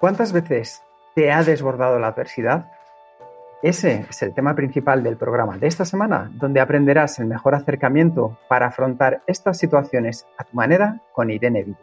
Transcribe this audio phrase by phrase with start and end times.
[0.00, 0.82] ¿Cuántas veces
[1.14, 2.72] te ha desbordado la adversidad?
[3.62, 8.38] Ese es el tema principal del programa de esta semana, donde aprenderás el mejor acercamiento
[8.48, 11.78] para afrontar estas situaciones a tu manera con Irene Villa.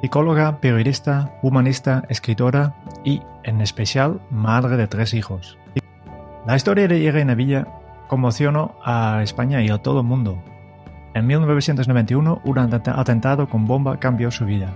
[0.00, 5.58] Psicóloga, periodista, humanista, escritora y, en especial, madre de tres hijos.
[6.46, 7.66] La historia de Irene Villa
[8.06, 10.40] conmocionó a España y a todo el mundo.
[11.14, 14.72] En 1991, un atentado con bomba cambió su vida.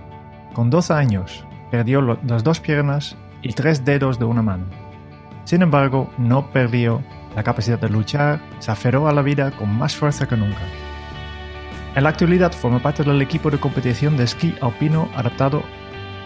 [0.53, 4.65] Con 12 años, perdió las dos piernas y tres dedos de una mano.
[5.45, 7.01] Sin embargo, no perdió
[7.35, 10.61] la capacidad de luchar, se aferró a la vida con más fuerza que nunca.
[11.95, 15.63] En la actualidad forma parte del equipo de competición de esquí alpino adaptado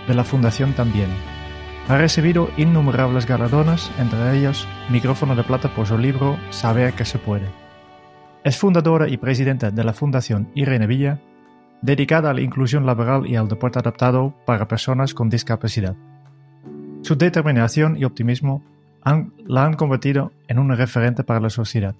[0.07, 1.09] de la Fundación también.
[1.87, 7.19] Ha recibido innumerables galardones, entre ellos micrófono de plata por su libro Saber que se
[7.19, 7.47] puede.
[8.43, 11.19] Es fundadora y presidenta de la Fundación Irene Villa,
[11.81, 15.95] dedicada a la inclusión laboral y al deporte adaptado para personas con discapacidad.
[17.01, 18.63] Su determinación y optimismo
[19.45, 21.95] la han convertido en un referente para la sociedad.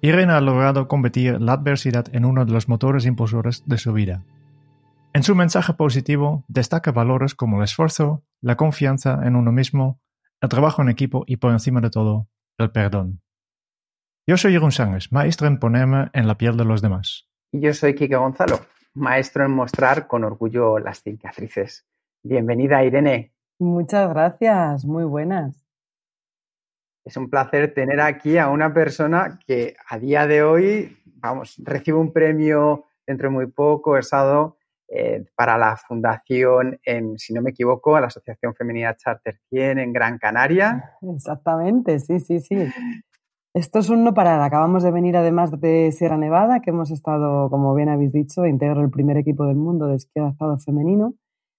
[0.00, 4.22] Irene ha logrado convertir la adversidad en uno de los motores impulsores de su vida.
[5.14, 10.00] En su mensaje positivo destaca valores como el esfuerzo, la confianza en uno mismo,
[10.40, 13.22] el trabajo en equipo y por encima de todo, el perdón.
[14.26, 17.26] Yo soy Jeroen Sánchez, maestro en ponerme en la piel de los demás.
[17.50, 18.60] Y yo soy Kike Gonzalo,
[18.98, 21.86] maestro en mostrar con orgullo las cicatrices.
[22.22, 23.32] Bienvenida, Irene.
[23.58, 25.64] Muchas gracias, muy buenas.
[27.04, 31.98] Es un placer tener aquí a una persona que a día de hoy, vamos, recibe
[31.98, 34.58] un premio dentro de muy poco, ESADO,
[34.88, 39.92] eh, para la fundación, en, si no me equivoco, la Asociación Femenina Charter 100 en
[39.92, 40.96] Gran Canaria.
[41.02, 42.72] Exactamente, sí, sí, sí.
[43.58, 44.40] Esto es un no parar.
[44.40, 48.82] Acabamos de venir además de Sierra Nevada, que hemos estado, como bien habéis dicho, integro
[48.82, 51.14] el primer equipo del mundo de esquí adaptado femenino.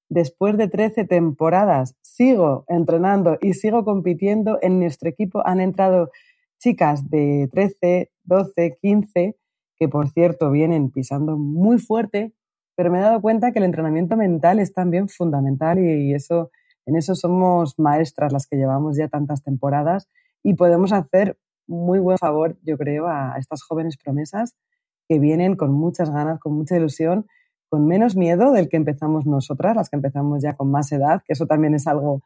[0.07, 4.59] Después de 13 temporadas, sigo entrenando y sigo compitiendo.
[4.61, 6.09] En nuestro equipo han entrado
[6.57, 9.35] chicas de 13, 12, 15,
[9.75, 12.31] que por cierto vienen pisando muy fuerte,
[12.77, 16.49] pero me he dado cuenta que el entrenamiento mental es también fundamental y eso,
[16.85, 20.07] en eso somos maestras las que llevamos ya tantas temporadas
[20.43, 21.35] y podemos hacer
[21.69, 24.56] muy buen favor, yo creo, a estas jóvenes promesas
[25.07, 27.28] que vienen con muchas ganas, con mucha ilusión,
[27.69, 31.34] con menos miedo del que empezamos nosotras, las que empezamos ya con más edad, que
[31.34, 32.22] eso también es algo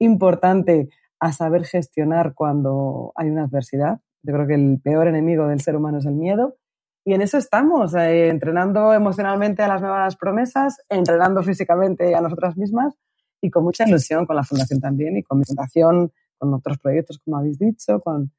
[0.00, 0.88] importante
[1.20, 4.00] a saber gestionar cuando hay una adversidad.
[4.22, 6.56] Yo creo que el peor enemigo del ser humano es el miedo.
[7.04, 12.56] Y en eso estamos, eh, entrenando emocionalmente a las nuevas promesas, entrenando físicamente a nosotras
[12.56, 12.94] mismas
[13.40, 17.18] y con mucha ilusión con la Fundación también y con mi fundación, con otros proyectos,
[17.18, 18.32] como habéis dicho, con,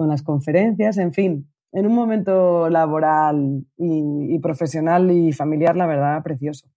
[0.00, 6.22] con las conferencias, en fin, en un momento laboral y, profesional y familiar, la verdad,
[6.22, 6.70] precioso.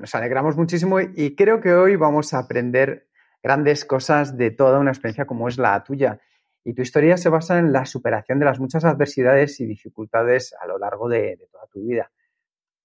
[0.00, 3.08] Nos alegramos muchísimo y creo que hoy vamos a aprender
[3.42, 6.18] grandes cosas de toda una experiencia como es la tuya.
[6.64, 10.66] Y tu historia se basa en la superación de las muchas adversidades y dificultades a
[10.66, 12.10] lo largo de, toda tu vida.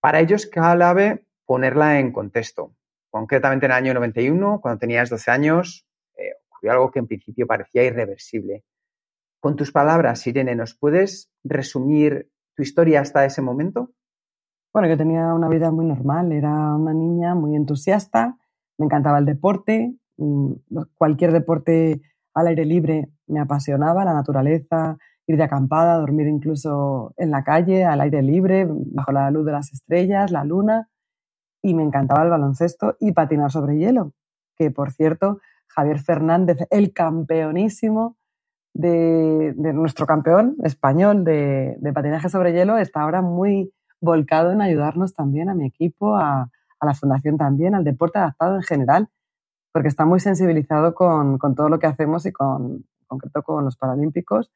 [0.02, 2.76] Para ello es clave ponerla en contexto.
[3.09, 5.89] Concretamente en el año 91, cuando tenías 12 años,
[6.68, 8.64] algo que en principio parecía irreversible.
[9.40, 13.92] Con tus palabras, Irene, ¿nos puedes resumir tu historia hasta ese momento?
[14.74, 18.38] Bueno, yo tenía una vida muy normal, era una niña muy entusiasta,
[18.78, 20.53] me encantaba el deporte, mm,
[20.96, 22.02] cualquier deporte
[22.34, 24.97] al aire libre me apasionaba, la naturaleza,
[25.28, 29.52] ir de acampada, dormir incluso en la calle, al aire libre, bajo la luz de
[29.52, 30.90] las estrellas, la luna,
[31.61, 34.14] y me encantaba el baloncesto y patinar sobre hielo,
[34.58, 35.40] que por cierto
[35.70, 38.18] Javier Fernández, el campeonísimo
[38.74, 43.72] de, nuestro campeón español de, patinaje sobre hielo, está ahora muy
[44.02, 46.50] volcado en ayudarnos también a mi equipo, a,
[46.82, 49.10] la fundación también, al deporte adaptado en general,
[49.74, 54.52] porque está muy sensibilizado con, todo lo que hacemos y con concreto con los Paralímpicos.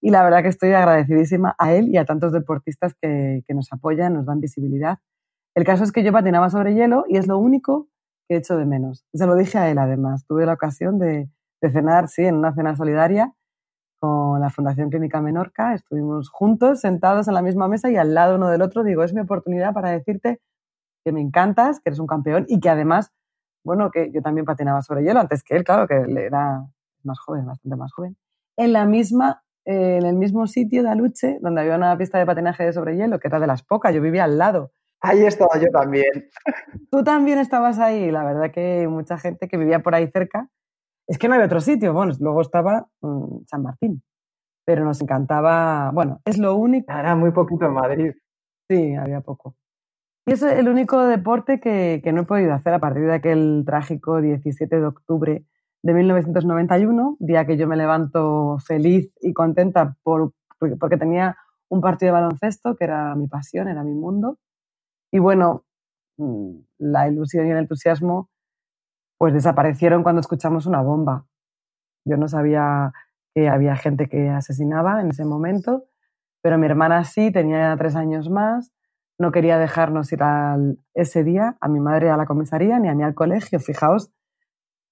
[0.00, 3.72] Y la verdad que estoy agradecidísima a él y a tantos deportistas que, que nos
[3.72, 4.98] apoyan, nos dan visibilidad.
[5.54, 7.88] El caso es que yo patinaba sobre hielo y es lo único
[8.28, 9.04] que he hecho de menos.
[9.12, 10.26] Se lo dije a él además.
[10.26, 11.28] Tuve la ocasión de,
[11.60, 13.32] cenar, sí, en una cena solidaria
[13.98, 15.74] con la Fundación Clínica Menorca.
[15.74, 18.84] Estuvimos juntos, sentados en la misma mesa y al lado uno del otro.
[18.84, 20.40] Digo, es mi oportunidad para decirte
[21.04, 23.12] que me encantas, que eres un campeón y que además,
[23.64, 26.66] bueno, que yo también patinaba sobre hielo antes que él, claro, que él era
[27.04, 28.16] más joven, bastante más joven.
[28.56, 32.26] En la misma, eh, en el mismo sitio de Aluche, donde había una pista de
[32.26, 34.72] patinaje sobre hielo, que era de las pocas, yo vivía al lado.
[35.00, 36.28] Ahí estaba yo también.
[36.90, 40.48] Tú también estabas ahí, la verdad que mucha gente que vivía por ahí cerca.
[41.06, 44.02] Es que no había otro sitio, bueno, luego estaba mm, San Martín,
[44.64, 46.92] pero nos encantaba, bueno, es lo único.
[46.92, 48.12] Era muy poquito en Madrid.
[48.68, 49.54] Sí, había poco.
[50.26, 53.62] Y es el único deporte que, que no he podido hacer a partir de aquel
[53.64, 55.44] trágico 17 de octubre
[55.86, 61.36] de 1991, día que yo me levanto feliz y contenta por, porque tenía
[61.68, 64.38] un partido de baloncesto que era mi pasión, era mi mundo.
[65.12, 65.64] Y bueno,
[66.18, 68.30] mm, la ilusión y el entusiasmo
[69.18, 71.26] pues desaparecieron cuando escuchamos una bomba.
[72.04, 72.92] Yo no sabía
[73.34, 75.84] que había gente que asesinaba en ese momento,
[76.42, 78.72] pero mi hermana sí, tenía tres años más,
[79.18, 82.94] no quería dejarnos ir al, ese día a mi madre a la comisaría ni a
[82.94, 83.58] mí al colegio.
[83.60, 84.12] Fijaos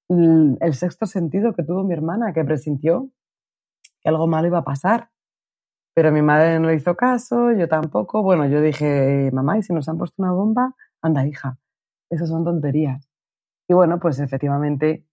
[0.08, 3.10] el sexto sentido que tuvo mi hermana, que presintió
[4.00, 5.10] que algo malo iba a pasar.
[5.94, 8.22] Pero mi madre no le hizo caso, yo tampoco.
[8.22, 10.74] Bueno, yo dije, mamá, ¿y si nos han puesto una bomba?
[11.00, 11.58] Anda, hija,
[12.10, 13.08] esas son tonterías.
[13.68, 15.06] Y bueno, pues efectivamente,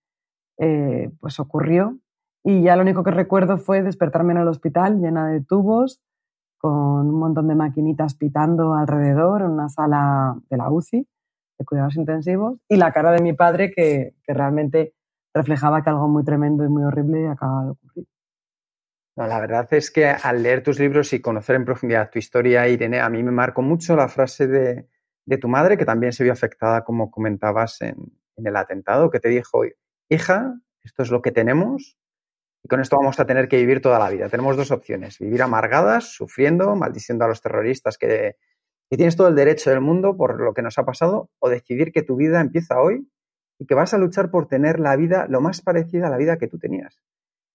[0.58, 2.00] eh, pues ocurrió.
[2.44, 6.02] Y ya lo único que recuerdo fue despertarme en el hospital llena de tubos,
[6.58, 11.08] con un montón de maquinitas pitando alrededor, en una sala de la UCI
[11.60, 14.96] de cuidados intensivos, y la cara de mi padre que, que realmente
[15.34, 18.08] reflejaba que algo muy tremendo y muy horrible acaba de ocurrir.
[19.28, 23.00] La verdad es que al leer tus libros y conocer en profundidad tu historia, Irene,
[23.00, 24.88] a mí me marcó mucho la frase de,
[25.26, 27.96] de tu madre, que también se vio afectada, como comentabas, en,
[28.36, 29.64] en, el atentado, que te dijo,
[30.10, 30.54] hija,
[30.84, 31.98] esto es lo que tenemos
[32.64, 34.30] y con esto vamos a tener que vivir toda la vida.
[34.30, 38.36] Tenemos dos opciones, vivir amargadas, sufriendo, maldiciendo a los terroristas que
[38.92, 41.94] y tienes todo el derecho del mundo por lo que nos ha pasado o decidir
[41.94, 43.10] que tu vida empieza hoy
[43.58, 46.38] y que vas a luchar por tener la vida lo más parecida a la vida
[46.38, 47.02] que tú tenías.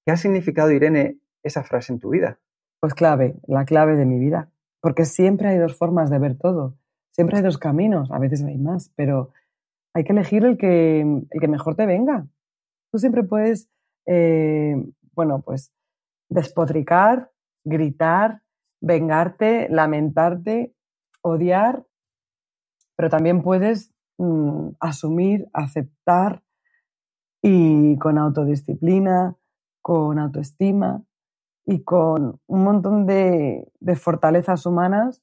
[0.07, 2.39] ¿Qué ha significado, Irene, esa frase en tu vida?
[2.81, 4.51] Pues clave, la clave de mi vida.
[4.81, 6.77] Porque siempre hay dos formas de ver todo.
[7.11, 9.31] Siempre hay dos caminos, a veces hay más, pero
[9.95, 12.27] hay que elegir el que, el que mejor te venga.
[12.93, 13.71] Tú siempre puedes,
[14.05, 14.77] eh,
[15.13, 15.73] bueno, pues
[16.29, 17.33] despotricar,
[17.65, 18.43] gritar,
[18.81, 20.75] vengarte, lamentarte,
[21.23, 21.87] odiar,
[22.97, 26.43] pero también puedes mm, asumir, aceptar
[27.43, 29.37] y con autodisciplina,
[29.81, 31.03] con autoestima
[31.67, 33.67] y con un montón de,
[33.97, 35.23] fortalezas humanas,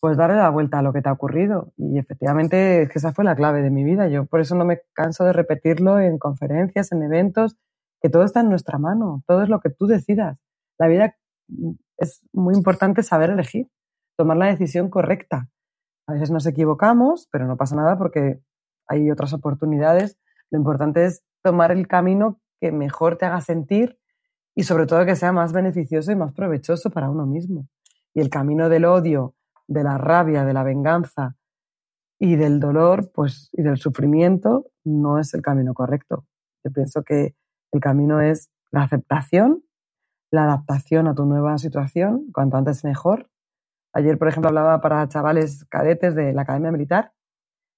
[0.00, 1.72] pues darle la vuelta a lo que te ha ocurrido.
[1.76, 4.08] Y efectivamente es esa fue la clave de mi vida.
[4.08, 7.56] Yo por eso no me canso de repetirlo en conferencias, en eventos,
[8.00, 10.42] que todo está en nuestra mano, todo es lo que tú decidas.
[10.78, 11.16] La vida
[11.48, 13.68] mm, es muy importante saber elegir
[14.16, 15.48] tomar la decisión correcta.
[16.06, 18.40] A veces nos equivocamos, pero no pasa nada porque
[18.88, 20.18] hay otras oportunidades.
[20.50, 23.98] Lo importante es tomar el camino que mejor te haga sentir
[24.54, 27.68] y sobre todo que sea más beneficioso y más provechoso para uno mismo.
[28.14, 29.34] Y el camino del odio,
[29.66, 31.36] de la rabia, de la venganza
[32.18, 36.24] y del dolor, pues y del sufrimiento no es el camino correcto.
[36.62, 37.34] Yo pienso que
[37.72, 39.64] el camino es la aceptación,
[40.30, 43.28] la adaptación a tu nueva situación, cuanto antes mejor,
[43.94, 47.12] Ayer, por ejemplo, hablaba para chavales cadetes de la Academia Militar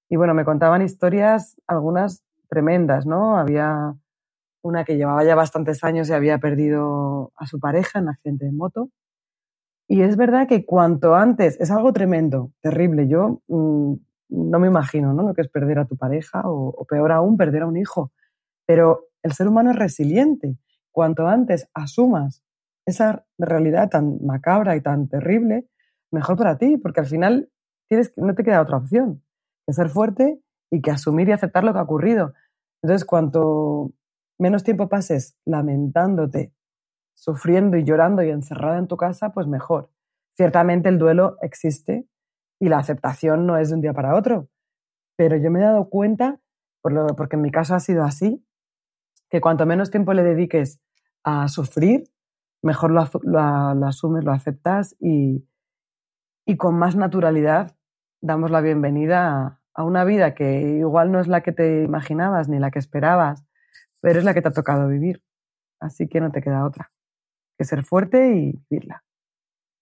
[0.09, 3.37] y bueno, me contaban historias, algunas tremendas, ¿no?
[3.37, 3.95] Había
[4.67, 8.51] una que llevaba ya bastantes años y había perdido a su pareja en accidente de
[8.51, 8.89] moto.
[9.87, 13.07] Y es verdad que cuanto antes, es algo tremendo, terrible.
[13.07, 13.93] Yo mmm,
[14.29, 15.23] no me imagino ¿no?
[15.23, 18.11] lo que es perder a tu pareja o, o peor aún, perder a un hijo.
[18.65, 20.57] Pero el ser humano es resiliente.
[20.91, 22.43] Cuanto antes asumas
[22.85, 25.67] esa realidad tan macabra y tan terrible,
[26.11, 27.49] mejor para ti, porque al final
[27.87, 29.21] tienes, no te queda otra opción
[29.67, 30.39] que ser fuerte
[30.71, 32.33] y que asumir y aceptar lo que ha ocurrido.
[32.81, 33.91] Entonces, cuanto
[34.39, 36.53] menos tiempo pases lamentándote,
[37.13, 39.89] sufriendo y llorando y encerrada en tu casa, pues mejor.
[40.35, 42.07] Ciertamente el duelo existe
[42.59, 44.49] y la aceptación no es de un día para otro,
[45.15, 46.39] pero yo me he dado cuenta,
[46.81, 48.45] por lo, porque en mi caso ha sido así,
[49.29, 50.79] que cuanto menos tiempo le dediques
[51.23, 52.03] a sufrir,
[52.61, 55.47] mejor lo, lo, asumes, lo aceptas y,
[56.45, 57.75] y con más naturalidad
[58.21, 62.59] damos la bienvenida a, una vida que igual no es la que te imaginabas ni
[62.59, 63.45] la que esperabas,
[64.01, 65.21] pero es la que te ha tocado vivir.
[65.79, 66.91] Así que no te queda otra
[67.57, 69.03] que ser fuerte y vivirla.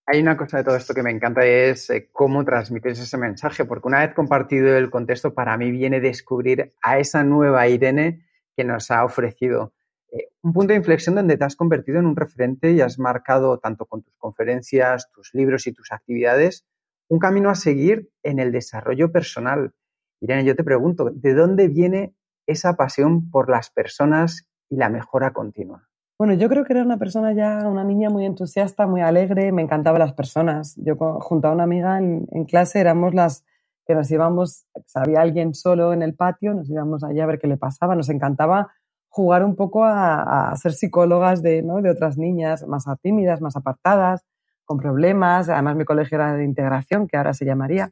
[0.07, 3.65] Hay una cosa de todo esto que me encanta es eh, cómo transmites ese mensaje,
[3.65, 8.23] porque una vez compartido el contexto, para mí viene descubrir a esa nueva Irene
[8.55, 9.73] que nos ha ofrecido
[10.11, 13.57] eh, un punto de inflexión donde te has convertido en un referente y has marcado,
[13.57, 16.65] tanto con tus conferencias, tus libros y tus actividades,
[17.07, 19.73] un camino a seguir en el desarrollo personal.
[20.21, 22.14] Irene, yo te pregunto, ¿de dónde viene
[22.47, 25.87] esa pasión por las personas y la mejora continua?
[26.17, 29.61] Bueno, yo creo que era una persona ya, una niña muy entusiasta, muy alegre, me
[29.61, 30.73] encantaban las personas.
[30.77, 33.43] Yo junto a una amiga en, clase éramos las
[33.85, 37.47] que nos íbamos, había alguien solo en el patio, nos íbamos allá a ver qué
[37.47, 38.71] le pasaba, nos encantaba
[39.09, 41.81] jugar un poco a, ser psicólogas de, ¿no?
[41.81, 44.25] de otras niñas más tímidas, más apartadas,
[44.63, 45.49] con problemas.
[45.49, 47.91] Además, mi colegio era de integración, que ahora se llamaría,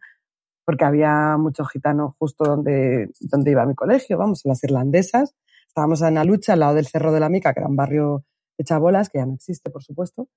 [0.66, 5.36] porque había mucho gitano justo donde, donde iba mi colegio, vamos, las irlandesas.
[5.68, 8.24] Estábamos en la lucha al lado del Cerro de la Mica, que era un barrio
[8.58, 10.28] de chabolas, que ya no existe, por supuesto.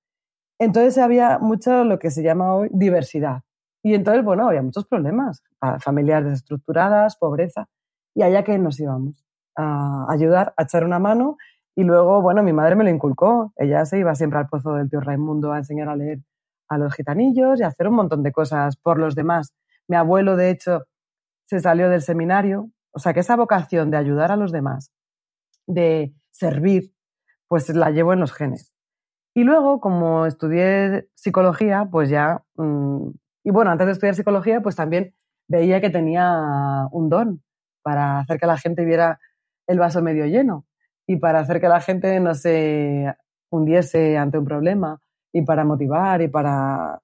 [0.59, 3.43] Entonces había mucho lo que se llama hoy diversidad.
[3.83, 5.43] Y entonces, bueno, había muchos problemas,
[5.79, 7.69] familiares desestructuradas, pobreza,
[8.15, 9.23] y allá que nos íbamos
[9.55, 11.37] a ayudar, a echar una mano.
[11.75, 13.53] Y luego, bueno, mi madre me lo inculcó.
[13.55, 16.19] Ella se iba siempre al pozo del tío Raimundo a enseñar a leer
[16.67, 19.53] a los gitanillos y a hacer un montón de cosas por los demás.
[19.87, 20.85] Mi abuelo, de hecho,
[21.45, 22.69] se salió del seminario.
[22.91, 24.91] O sea, que esa vocación de ayudar a los demás,
[25.67, 26.93] de servir,
[27.47, 28.73] pues la llevo en los genes.
[29.35, 33.09] Y luego, como estudié psicología, pues ya, mm,
[33.43, 35.13] y bueno, antes de estudiar psicología, pues también
[35.47, 37.43] veía que tenía un don
[37.83, 39.19] para hacer que la gente viera
[39.67, 40.65] el vaso medio lleno
[41.07, 43.15] y para hacer que la gente no se
[43.51, 44.99] hundiese ante un problema
[45.31, 46.99] y para motivar y para,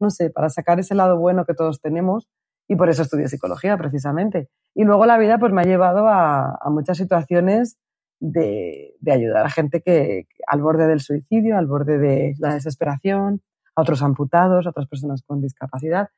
[0.00, 2.28] no sé, para sacar ese lado bueno que todos tenemos
[2.68, 4.48] y por eso estudié psicología precisamente.
[4.74, 7.78] Y luego la vida pues me ha llevado a, muchas situaciones
[8.20, 13.42] de, ayudar a gente que al borde del suicidio, al borde de la desesperación,
[13.74, 16.08] a otros amputados, a otras personas con discapacidad.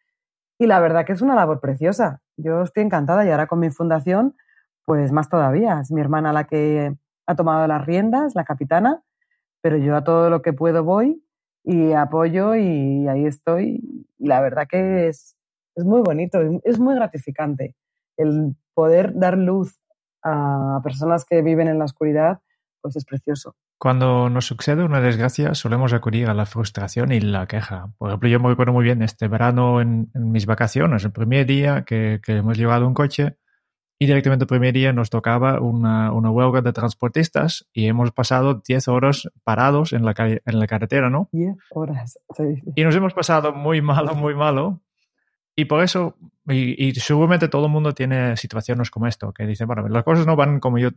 [0.58, 2.20] Y la verdad que es una labor preciosa.
[2.36, 4.34] Yo estoy encantada y ahora con mi fundación,
[4.84, 5.80] pues más todavía.
[5.80, 9.02] Es mi hermana la que ha tomado las riendas, la capitana,
[9.60, 11.22] pero yo a todo lo que puedo voy
[11.64, 14.04] y apoyo y ahí estoy.
[14.18, 15.36] Y la verdad que es,
[15.74, 17.74] es muy bonito, es muy gratificante
[18.16, 19.78] el poder dar luz
[20.22, 22.40] a personas que viven en la oscuridad,
[22.80, 23.54] pues es precioso.
[23.78, 27.92] Cuando nos sucede una desgracia, solemos acudir a la frustración y la queja.
[27.96, 31.84] Por ejemplo, yo me recuerdo muy bien este verano en, mis vacaciones, el primer día
[31.84, 33.36] que, que, hemos llevado un coche
[33.98, 38.62] y directamente el primer día nos tocaba una, una huelga de transportistas y hemos pasado
[38.66, 41.28] 10 horas parados en la, en la carretera, ¿no?
[41.32, 42.18] 10 horas.
[42.76, 44.80] Y nos hemos pasado muy malo, muy malo.
[45.56, 49.88] Y por eso, y, seguramente todo el mundo tiene situaciones como esto, que dice, bueno,
[49.88, 50.90] las cosas no van como yo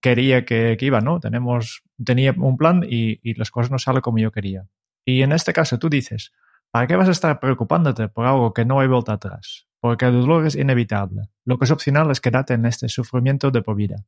[0.00, 1.20] quería que, que iban, ¿no?
[1.20, 4.66] Tenemos, tenía un plan y, y las cosas no salen como yo quería.
[5.04, 6.32] Y en este caso tú dices,
[6.72, 9.67] ¿para qué vas a estar preocupándote por algo que no hay vuelta atrás?
[9.80, 11.28] Porque el dolor es inevitable.
[11.44, 14.04] Lo que es opcional es quedarte en este sufrimiento de por vida.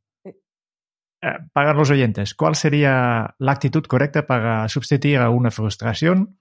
[1.23, 6.39] Eh, para los oyentes, ¿cuál sería la actitud correcta para sustituir a una frustración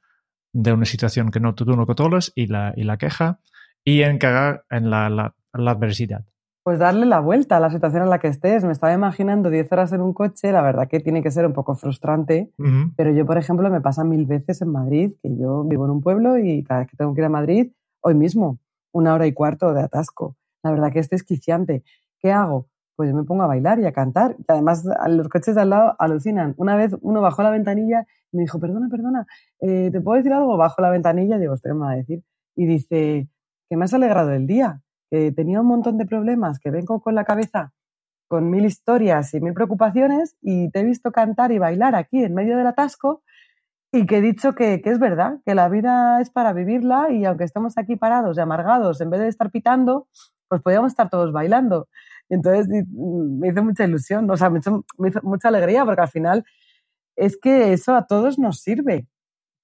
[0.53, 3.39] de una situación que no, tú no controlas y la, y la queja
[3.83, 6.25] y encarar en la, la, adversidad?
[6.63, 8.63] Pues darle la vuelta a la situación en la que estés.
[8.63, 11.53] Me estaba imaginando 10 horas en un coche, la verdad que tiene que ser un
[11.53, 12.51] poco frustrante,
[12.95, 16.01] pero yo, por ejemplo, me pasa mil veces en Madrid, que yo vivo en un
[16.01, 17.71] pueblo y cada vez que tengo que ir a Madrid,
[18.01, 18.59] hoy mismo,
[18.91, 20.35] una hora y cuarto de atasco.
[20.63, 21.83] La verdad que es desquiciante.
[22.19, 22.67] ¿Qué hago?
[22.95, 24.35] Pues yo me pongo a bailar y a cantar.
[24.37, 26.53] Y además los coches de al lado alucinan.
[26.57, 29.25] Una vez uno bajó la ventanilla y me dijo, perdona, perdona,
[29.61, 30.57] eh, ¿te puedo decir algo?
[30.57, 32.23] Bajo la ventanilla, digo, usted me va a decir.
[32.55, 33.29] Y dice,
[33.69, 37.15] que me has alegrado el día, que tenía un montón de problemas, que vengo con
[37.15, 37.73] la cabeza
[38.29, 42.35] con mil historias y mil preocupaciones y te he visto cantar y bailar aquí en
[42.35, 43.23] medio del atasco
[43.91, 47.43] y que he dicho que, es verdad, que la vida es para vivirla y aunque
[47.43, 50.07] estemos aquí parados y amargados, en vez de estar pitando,
[50.47, 51.87] pues podríamos estar todos bailando.
[52.29, 54.85] Y entonces me hizo mucha ilusión, o sea, me hizo,
[55.23, 56.45] mucha alegría porque al final
[57.15, 59.07] es que eso a todos nos sirve.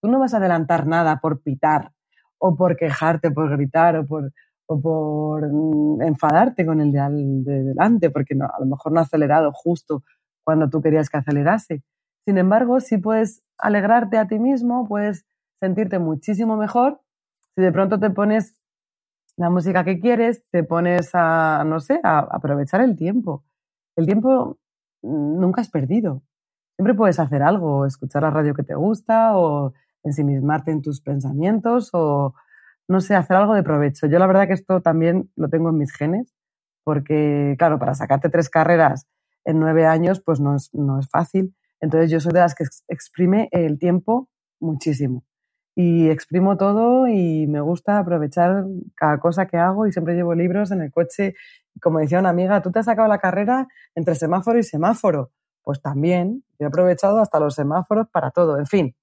[0.01, 1.91] Tú no vas a adelantar nada por pitar
[2.39, 4.31] o por quejarte, por gritar o por,
[4.67, 7.01] o por mm, enfadarte con el de,
[7.43, 10.03] de delante, porque no, a lo mejor no ha acelerado justo
[10.43, 11.83] cuando tú querías que acelerase.
[12.25, 15.25] Sin embargo, si puedes alegrarte a ti mismo, puedes
[15.59, 16.99] sentirte muchísimo mejor
[17.55, 18.57] si de pronto te pones
[19.37, 23.43] la música que quieres, te pones a, no sé, a aprovechar el tiempo.
[23.95, 24.57] El tiempo
[25.01, 26.23] nunca es perdido.
[26.77, 31.89] Siempre puedes hacer algo, escuchar la radio que te gusta o ensimismarte en tus pensamientos
[31.93, 32.33] o,
[32.87, 34.07] no sé, hacer algo de provecho.
[34.07, 36.33] Yo la verdad que esto también lo tengo en mis genes
[36.83, 39.07] porque, claro, para sacarte tres carreras
[39.45, 41.55] en nueve años, pues no es, no es fácil.
[41.81, 44.29] Entonces yo soy de las que exprime el tiempo
[44.59, 45.23] muchísimo.
[45.77, 48.63] Y exprimo todo y me gusta aprovechar
[48.95, 51.35] cada cosa que hago y siempre llevo libros en el coche.
[51.81, 55.31] Como decía una amiga, tú te has sacado la carrera entre semáforo y semáforo,
[55.63, 56.45] pues también.
[56.57, 58.57] Yo he aprovechado hasta los semáforos para todo.
[58.57, 58.95] En fin,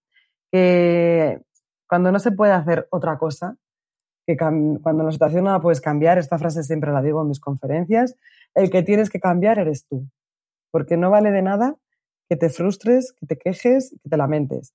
[0.50, 1.42] que
[1.86, 3.56] cuando no se puede hacer otra cosa,
[4.26, 7.40] que cuando la situación no la puedes cambiar, esta frase siempre la digo en mis
[7.40, 8.16] conferencias,
[8.54, 10.08] el que tienes que cambiar eres tú.
[10.70, 11.76] Porque no vale de nada
[12.32, 14.72] que te frustres, que te quejes, que te lamentes.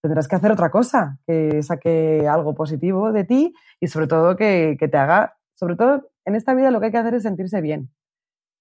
[0.00, 4.78] Tendrás que hacer otra cosa, que saque algo positivo de ti y sobre todo que,
[4.80, 7.60] que te haga, sobre todo en esta vida lo que hay que hacer es sentirse
[7.60, 7.90] bien.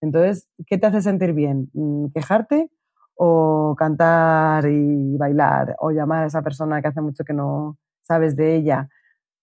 [0.02, 1.70] Entonces, ¿qué te hace sentir bien?
[1.74, 2.70] Mm, ¿Quejarte
[3.16, 8.36] o cantar y bailar o llamar a esa persona que hace mucho que no sabes
[8.36, 8.90] de ella?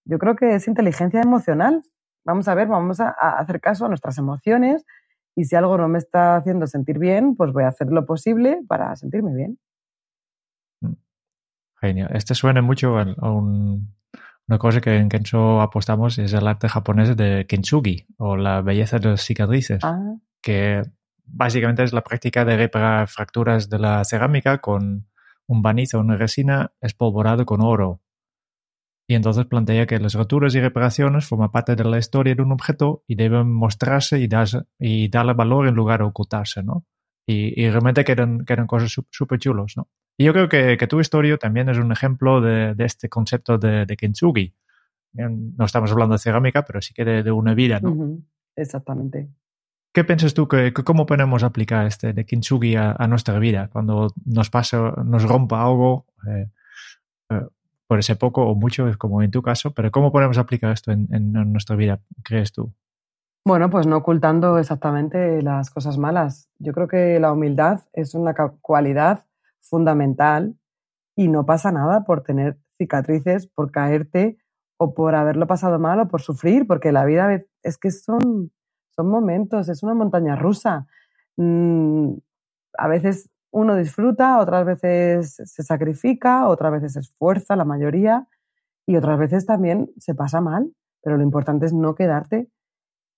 [0.04, 1.82] Yo creo que es inteligencia emocional.
[2.26, 4.84] Vamos a ver, vamos a, hacer caso a nuestras emociones
[5.34, 8.60] y si algo no me está haciendo sentir bien, pues voy a hacer lo posible
[8.68, 9.58] para sentirme bien.
[10.80, 10.92] Mm.
[11.80, 12.10] Genial.
[12.14, 17.46] Este suena mucho a, una cosa que en Kenso apostamos es el arte japonés de
[17.48, 19.82] kintsugi o la belleza de las cicatrices.
[19.82, 20.82] Ah que
[21.24, 25.06] básicamente es la práctica de reparar fracturas de la cerámica con
[25.46, 28.00] un barniz o una resina espolvorado con oro.
[29.06, 32.52] Y entonces plantea que las roturas y reparaciones forman parte de la historia de un
[32.52, 34.28] objeto y deben mostrarse y,
[34.78, 36.87] y darle valor en lugar de ocultarse, ¿no?
[37.25, 39.88] Y, realmente quedan, cosas súper chulos, ¿no?
[40.18, 43.97] Y yo creo que, tu historia también es un ejemplo de, este concepto de, de,
[43.97, 44.54] kintsugi.
[45.14, 48.18] No estamos hablando de cerámica, pero sí que de, una vida, ¿no?
[48.56, 49.30] Exactamente.
[49.92, 54.50] ¿Qué piensas tú que, cómo podemos aplicar este de kintsugi a, nuestra vida cuando nos
[54.50, 56.06] pasa, nos rompa algo?
[56.26, 56.49] Eh,
[57.30, 57.47] eh,
[57.92, 61.52] por ese poco o mucho, como en tu caso, pero ¿cómo podemos aplicar esto en,
[61.52, 62.72] nuestra vida, crees tú?
[63.44, 66.49] Bueno, pues no ocultando exactamente las cosas malas.
[66.58, 69.26] Yo creo que la humildad es una cualidad
[69.61, 70.56] fundamental
[71.14, 74.38] y no pasa nada por tener cicatrices, por caerte
[74.78, 78.50] o por haberlo pasado mal o por sufrir, porque la vida es que son
[78.96, 80.87] son momentos, es una montaña rusa.
[81.37, 82.14] Mm,
[82.78, 88.26] a veces uno disfruta, otras veces se sacrifica, otras veces se esfuerza, la mayoría,
[88.87, 92.49] y otras veces también se pasa mal, pero lo importante es no quedarte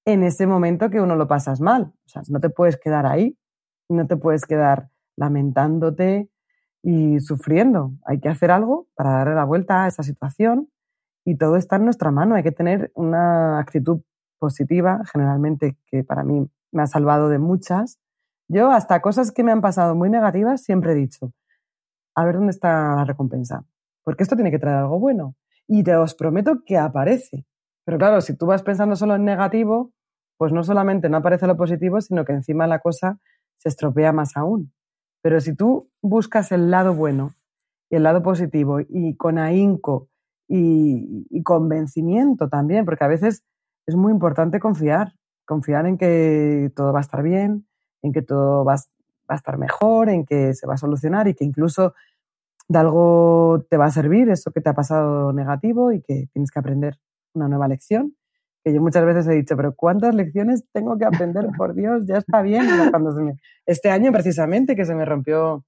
[0.04, 1.92] en ese momento que uno lo pasas mal.
[2.04, 3.38] O sea, no te puedes quedar ahí,
[3.88, 6.28] no te puedes quedar lamentándote
[6.82, 7.92] y sufriendo.
[8.04, 10.68] Hay que hacer algo para darle la vuelta a esa situación
[11.24, 12.34] y todo está en nuestra mano.
[12.34, 14.02] Hay que tener una actitud
[14.38, 17.98] positiva, generalmente que para mí me ha salvado de muchas.
[18.48, 21.32] Yo hasta cosas que me han pasado muy negativas siempre he dicho,
[22.14, 23.64] a ver dónde está la recompensa,
[24.04, 25.34] porque esto tiene que traer algo bueno.
[25.66, 27.46] Y te os prometo que aparece.
[27.86, 29.92] Pero claro, si tú vas pensando solo en negativo,
[30.36, 33.18] pues no solamente no aparece lo positivo, sino que encima la cosa
[33.58, 34.72] se estropea más aún.
[35.22, 37.32] Pero si tú buscas el lado bueno
[37.90, 40.08] y el lado positivo y con ahínco
[40.46, 43.42] y, y convencimiento también, porque a veces
[43.86, 45.14] es muy importante confiar,
[45.46, 47.66] confiar en que todo va a estar bien,
[48.04, 48.74] en que todo va,
[49.26, 51.94] a estar mejor, en que se va a solucionar y que incluso
[52.68, 56.50] de algo te va a servir eso que te ha pasado negativo y que tienes
[56.50, 56.98] que aprender
[57.32, 58.14] una nueva lección.
[58.62, 61.48] Que yo muchas veces he dicho, pero ¿cuántas lecciones tengo que aprender?
[61.56, 62.66] Por Dios, ya está bien.
[63.66, 65.64] Este año precisamente que se me rompió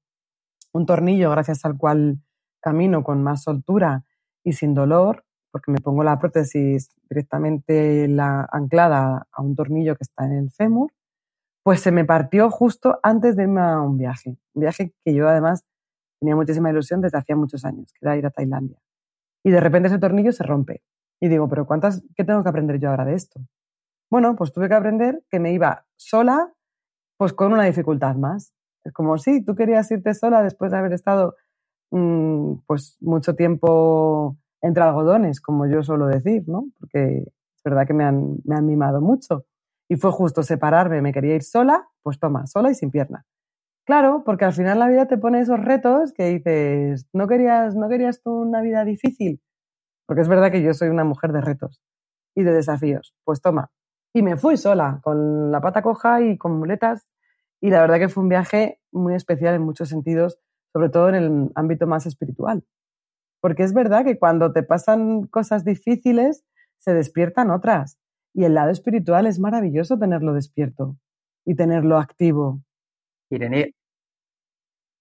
[0.72, 2.18] un tornillo gracias al cual
[2.61, 4.05] camino con más soltura
[4.44, 10.05] y sin dolor, porque me pongo la prótesis directamente la, anclada a un tornillo que
[10.05, 10.92] está en el fémur,
[11.66, 14.38] pues se me partió justo antes de a un viaje.
[14.55, 15.64] Un viaje que yo además
[16.20, 18.79] tenía muchísima ilusión desde hacía muchos años, que era ir a Tailandia.
[19.42, 20.85] Y de repente ese tornillo se rompe.
[21.20, 23.40] Y digo, pero ¿cuántas, ¿qué tengo que aprender yo ahora de esto?
[24.09, 26.52] Bueno, pues tuve que aprender que me iba sola,
[27.16, 28.55] pues con una dificultad más.
[28.85, 31.35] Es como, sí, tú querías irte sola después de haber estado
[31.90, 36.68] mm, pues mucho tiempo entre algodones, como yo suelo decir, ¿no?
[36.79, 37.24] Porque
[37.57, 39.46] es verdad que me han, me han mimado mucho.
[39.88, 43.25] Y fue justo separarme, me quería ir sola, pues toma, sola y sin pierna.
[43.87, 47.88] Claro, porque al final la vida te pone esos retos que dices, ¿no querías, ¿no
[47.88, 49.40] querías tú una vida difícil?
[50.07, 51.81] Porque es verdad que yo soy una mujer de retos
[52.35, 53.14] y de desafíos.
[53.25, 53.70] Pues toma.
[54.14, 57.07] Y me fui sola, con la pata coja y con muletas.
[57.61, 60.38] Y la verdad que fue un viaje muy especial en muchos sentidos,
[60.72, 62.64] sobre todo en el ámbito más espiritual.
[63.40, 66.44] Porque es verdad que cuando te pasan cosas difíciles,
[66.79, 67.99] se despiertan otras.
[68.37, 70.99] Y el lado espiritual es maravilloso tenerlo despierto
[71.46, 72.61] y tenerlo activo.
[73.31, 73.75] Irene,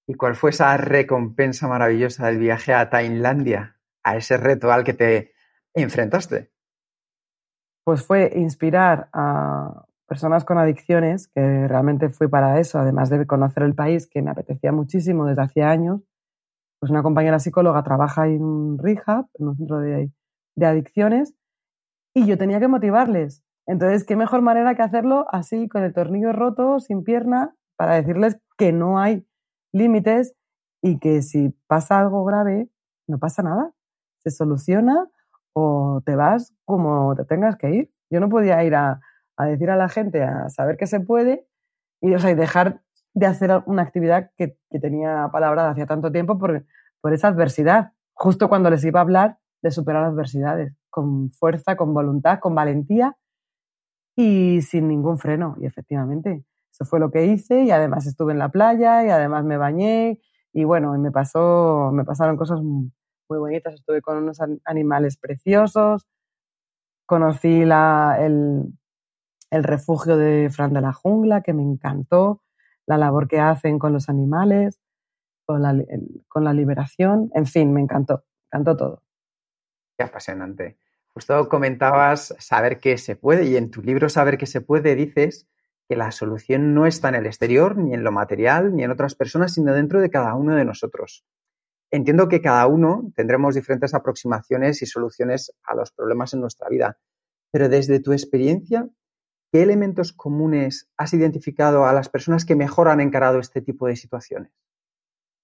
[0.08, 4.93] ¿y cuál fue esa recompensa maravillosa del viaje a Tailandia, a ese reto al que
[4.93, 5.34] te
[5.74, 6.50] enfrentaste?
[7.84, 13.63] Pues fue inspirar a personas con adicciones, que realmente fui para eso, además de conocer
[13.63, 16.02] el país, que me apetecía muchísimo desde hacía años,
[16.80, 20.10] pues una compañera psicóloga trabaja en un rehab, en un centro de,
[20.62, 21.36] adicciones,
[22.15, 23.43] y yo tenía que motivarles.
[23.67, 28.39] Entonces, ¿qué mejor manera que hacerlo así, con el tornillo roto, sin pierna, para decirles
[28.58, 29.28] que no hay
[29.73, 30.34] límites
[30.82, 32.69] y que si pasa algo grave,
[33.08, 33.73] no pasa nada.
[34.23, 35.08] Se soluciona
[35.54, 37.91] o te vas como te tengas que ir.
[38.10, 39.01] Yo no podía ir a,
[39.38, 41.45] decir a la gente, a saber que se puede
[42.01, 42.82] y, dejar
[43.13, 48.69] de hacer una actividad que, tenía palabrada hacía tanto tiempo por esa adversidad, justo cuando
[48.69, 53.17] les iba a hablar de superar adversidades, con fuerza, con voluntad, con valentía
[54.15, 55.58] y sin ningún freno.
[55.60, 59.43] Y efectivamente, eso fue lo que hice y además estuve en la playa y además
[59.43, 60.21] me bañé
[60.53, 62.88] y bueno, me, pasó, me pasaron cosas muy
[63.27, 63.73] bonitas.
[63.73, 66.08] Estuve con unos animales preciosos,
[67.05, 68.63] conocí la, el,
[69.51, 72.41] el refugio de Fran de la Jungla, que me encantó,
[72.88, 74.79] la labor que hacen con los animales,
[75.45, 75.75] con la,
[76.29, 79.01] con la liberación, en fin, me encantó, me encantó todo.
[79.97, 80.77] Qué apasionante.
[81.15, 85.47] Justo comentabas saber que se puede y en tu libro Saber que se puede dices
[85.88, 89.15] que la solución no está en el exterior, ni en lo material, ni en otras
[89.15, 91.23] personas, sino dentro de cada uno de nosotros.
[91.89, 96.97] Entiendo que cada uno tendremos diferentes aproximaciones y soluciones a los problemas en nuestra vida,
[97.49, 98.89] pero desde tu experiencia,
[99.54, 103.95] ¿qué elementos comunes has identificado a las personas que mejor han encarado este tipo de
[103.95, 104.51] situaciones?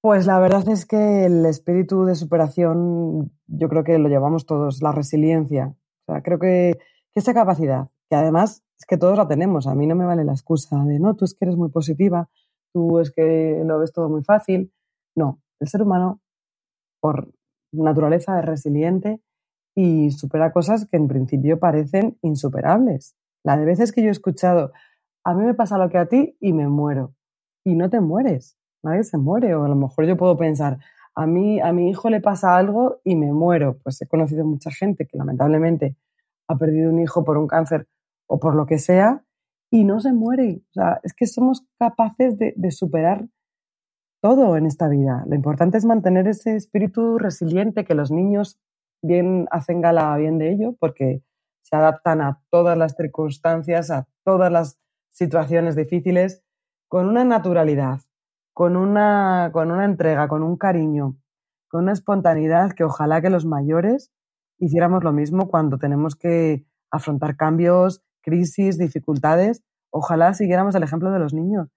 [0.04, 4.82] Pues la verdad es que el espíritu de superación yo creo que lo llevamos todos,
[4.82, 5.76] la resiliencia.
[6.08, 6.80] O sea, creo que,
[7.14, 10.32] esa capacidad, que además es que todos la tenemos, a mí no me vale la
[10.32, 12.30] excusa de no, tú es que eres muy positiva,
[12.74, 14.74] tú es que lo ves todo muy fácil.
[15.16, 16.20] No, el ser humano
[17.00, 17.32] por
[17.72, 19.22] naturaleza es resiliente
[19.76, 23.16] y supera cosas que en principio parecen insuperables.
[23.44, 24.72] La de veces que yo he escuchado,
[25.24, 27.14] a mí me pasa lo que a ti y me muero.
[27.64, 29.56] Y no te mueres, nadie se muere.
[29.56, 30.78] O a lo mejor yo puedo pensar,
[31.16, 33.78] a mí, a mi hijo le pasa algo y me muero.
[33.84, 35.96] Pues he conocido mucha gente que lamentablemente
[36.48, 37.88] ha perdido un hijo por un cáncer
[38.28, 39.24] o por lo que sea
[39.70, 40.62] y no se muere.
[40.70, 43.28] O sea, es que somos capaces de, de superar
[44.22, 45.24] todo en esta vida.
[45.28, 48.60] Lo importante es mantener ese espíritu resiliente que los niños
[49.02, 51.24] bien hacen gala bien de ello porque
[51.64, 56.44] se adaptan a todas las circunstancias, a todas las situaciones difíciles
[56.88, 58.02] con una naturalidad,
[58.54, 61.16] con una, con una entrega, con un cariño,
[61.70, 64.12] con una espontaneidad que ojalá que los mayores
[64.58, 69.64] hiciéramos lo mismo cuando tenemos que afrontar cambios, crisis, dificultades.
[69.90, 71.70] Ojalá siguiéramos el ejemplo de los niños,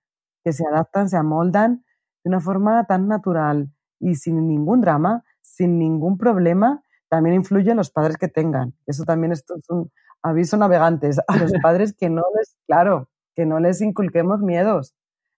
[0.42, 1.84] que se adaptan, se amoldan
[2.22, 7.90] de una forma tan natural y sin ningún drama, sin ningún problema, también influyen los
[7.90, 8.74] padres que tengan.
[8.86, 9.90] Eso también es un
[10.22, 14.94] aviso navegantes a los padres que no les, claro, que no les inculquemos miedos,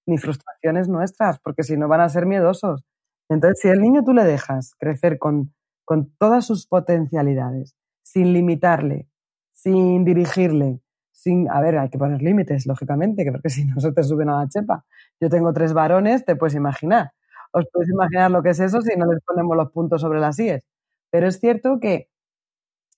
[0.07, 2.85] ni frustraciones nuestras, porque si no van a ser miedosos.
[3.29, 5.53] Entonces, si al niño tú le dejas crecer con,
[5.85, 9.09] con todas sus potencialidades, sin limitarle,
[9.53, 10.81] sin dirigirle,
[11.13, 14.29] sin, a ver, hay que poner límites, lógicamente, que porque si no se te suben
[14.29, 14.85] a la chepa.
[15.21, 17.13] Yo tengo tres varones, te puedes imaginar.
[17.53, 20.39] Os podéis imaginar lo que es eso si no les ponemos los puntos sobre las
[20.39, 20.63] IES.
[21.11, 22.09] Pero es cierto que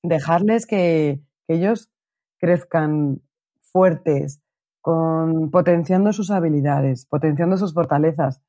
[0.02, 1.90] dejarles que ellos
[2.38, 3.22] crezcan
[3.62, 4.40] fuertes,
[5.50, 8.40] potenciando sus habilidades, potenciando sus fortalezas.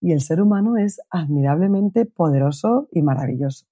[0.00, 3.66] Y el ser humano es admirablemente poderoso y maravilloso.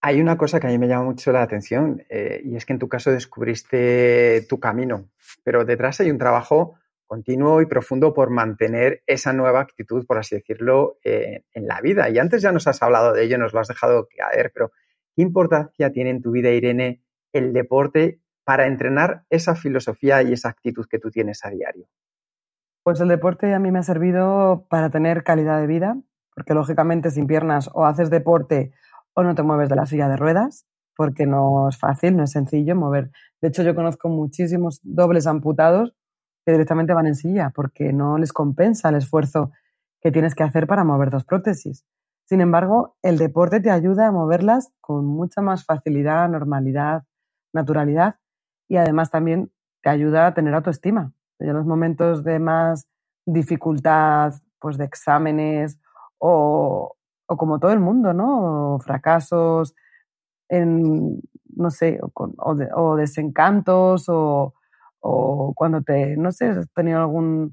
[0.00, 2.72] Hay una cosa que a mí me llama mucho la atención eh, y es que
[2.72, 5.08] en tu caso descubriste tu camino,
[5.42, 6.76] pero detrás hay un trabajo
[7.08, 12.08] continuo y profundo por mantener esa nueva actitud, por así decirlo, eh, en la vida.
[12.10, 14.70] Y antes ya nos has hablado de ello, nos lo has dejado caer, pero
[15.16, 17.02] ¿qué importancia tiene en tu vida, Irene,
[17.32, 21.86] el deporte para entrenar esa filosofía y esa actitud que tú tienes a diario?
[22.82, 25.98] Pues el deporte a mí me ha servido para tener calidad de vida,
[26.34, 28.72] porque lógicamente sin piernas o haces deporte
[29.12, 32.30] o no te mueves de la silla de ruedas, porque no es fácil, no es
[32.30, 33.10] sencillo mover.
[33.42, 35.94] De hecho, yo conozco muchísimos dobles amputados
[36.46, 39.52] que directamente van en silla, porque no les compensa el esfuerzo
[40.00, 41.84] que tienes que hacer para mover dos prótesis.
[42.24, 47.02] Sin embargo, el deporte te ayuda a moverlas con mucha más facilidad, normalidad,
[47.52, 48.16] naturalidad
[48.68, 49.50] y además también
[49.82, 51.12] te ayuda a tener autoestima.
[51.38, 52.86] En los momentos de más
[53.24, 55.78] dificultad, pues de exámenes
[56.18, 58.78] o, o como todo el mundo, ¿no?
[58.80, 59.74] fracasos,
[60.48, 61.20] en,
[61.54, 64.54] no sé, o, desencantos o,
[65.00, 67.50] o, cuando te, no sé, has tenido alguna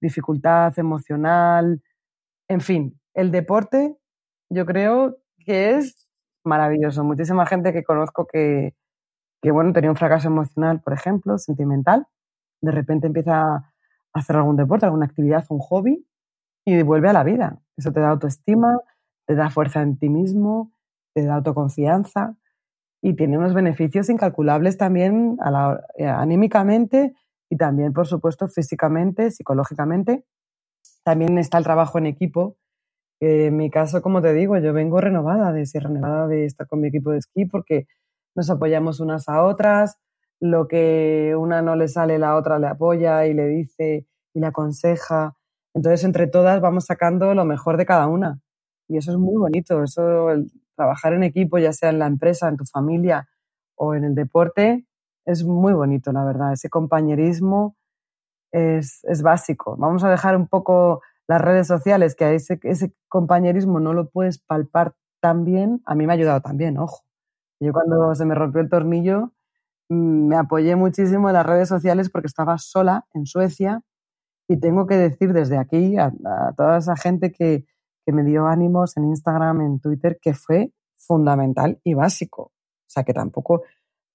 [0.00, 1.82] dificultad emocional.
[2.48, 3.96] En fin, el deporte
[4.48, 6.08] yo creo que es
[6.44, 7.02] maravilloso.
[7.04, 8.74] Muchísima gente que conozco que,
[9.42, 12.06] que bueno, tenía un fracaso emocional, por ejemplo, sentimental,
[12.62, 13.72] de repente empieza a
[14.12, 16.06] hacer algún deporte, alguna actividad, un hobby
[16.64, 17.60] y vuelve a la vida.
[17.76, 18.80] Eso te da autoestima,
[19.26, 20.72] te da fuerza en ti mismo,
[21.14, 22.36] te da autoconfianza
[23.02, 25.38] y tiene unos beneficios incalculables también
[25.98, 27.14] eh, anímicamente
[27.50, 30.24] y también, por supuesto, físicamente, psicológicamente,
[31.04, 32.56] También está el trabajo en equipo.
[33.20, 36.80] en mi caso, como te digo, yo vengo renovada de Sierra Nevada, de estar con
[36.80, 37.86] mi equipo de esquí, porque
[38.36, 39.98] nos apoyamos unas a otras.
[40.40, 44.46] Lo que una no le sale, la otra le apoya y le dice y le
[44.46, 45.34] aconseja.
[45.74, 48.40] Entonces, entre todas vamos sacando lo mejor de cada una.
[48.88, 49.82] Y eso es muy bonito.
[49.82, 50.28] Eso,
[50.76, 53.28] trabajar en equipo, ya sea en la empresa, en tu familia
[53.76, 54.86] o en el deporte,
[55.24, 56.52] es muy bonito, la verdad.
[56.52, 57.76] Ese compañerismo
[58.52, 59.76] es, es básico.
[59.78, 64.38] Vamos a dejar un poco las redes sociales, que ese, ese compañerismo no lo puedes
[64.38, 65.82] palpar tan bien.
[65.86, 67.05] A mí me ha ayudado también, ojo.
[67.60, 69.32] Yo cuando se me rompió el tornillo
[69.88, 73.82] me apoyé muchísimo en las redes sociales porque estaba sola en Suecia
[74.48, 76.12] y tengo que decir desde aquí a,
[76.56, 77.64] toda esa gente que,
[78.04, 82.42] que, me dio ánimos en Instagram, en Twitter, que fue fundamental y básico.
[82.42, 83.62] O sea, que tampoco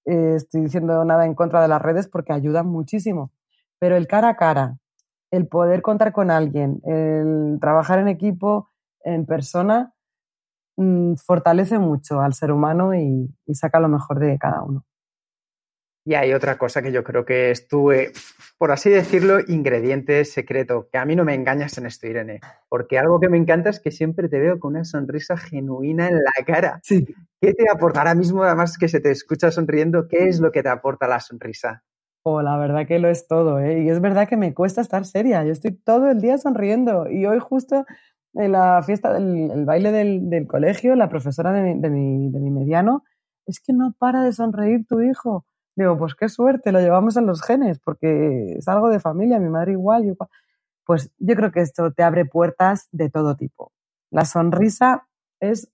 [0.04, 3.32] eh, estoy diciendo nada en contra de las redes porque ayudan muchísimo.
[3.78, 4.78] Pero el cara a cara,
[5.30, 8.70] el poder contar con alguien, el trabajar en equipo,
[9.04, 9.94] en persona,
[10.76, 14.84] mm, fortalece mucho al ser humano y, y saca lo mejor de cada uno.
[16.04, 18.12] Y hay otra cosa que yo creo que es tu, eh,
[18.58, 22.98] por así decirlo, ingrediente secreto, que a mí no me engañas en esto, Irene, porque
[22.98, 26.44] algo que me encanta es que siempre te veo con una sonrisa genuina en la
[26.44, 26.80] cara.
[26.82, 27.06] Sí.
[27.40, 30.64] ¿Qué te aporta ahora mismo, además que se te escucha sonriendo, qué es lo que
[30.64, 31.84] te aporta la sonrisa?
[32.24, 33.82] Oh, la verdad que lo es todo, ¿eh?
[33.82, 35.44] Y es verdad que me cuesta estar seria.
[35.44, 37.10] Yo estoy todo el día sonriendo.
[37.10, 37.84] Y hoy justo
[38.34, 43.04] en la fiesta del el baile del, colegio, la profesora de mi, de, mediano,
[43.46, 45.44] es que no para de sonreír tu hijo.
[45.76, 49.48] Digo, pues qué suerte, lo llevamos en los genes, porque es algo de familia, mi
[49.48, 50.04] madre igual.
[50.04, 50.14] Yo,
[50.84, 53.72] pues yo creo que esto te abre puertas de todo tipo.
[54.10, 55.08] La sonrisa
[55.40, 55.70] es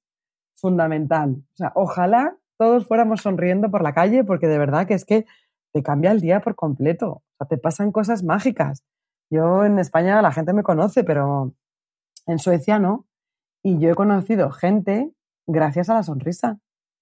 [0.56, 1.42] fundamental.
[1.54, 5.26] O sea, ojalá todos fuéramos sonriendo por la calle, porque de verdad que es que
[5.72, 7.10] te cambia el día por completo.
[7.10, 8.84] O sea, te pasan cosas mágicas.
[9.30, 11.54] Yo en España la gente me conoce, pero
[12.28, 13.06] en Suecia no.
[13.62, 15.10] Y yo he conocido gente
[15.46, 16.60] gracias a la sonrisa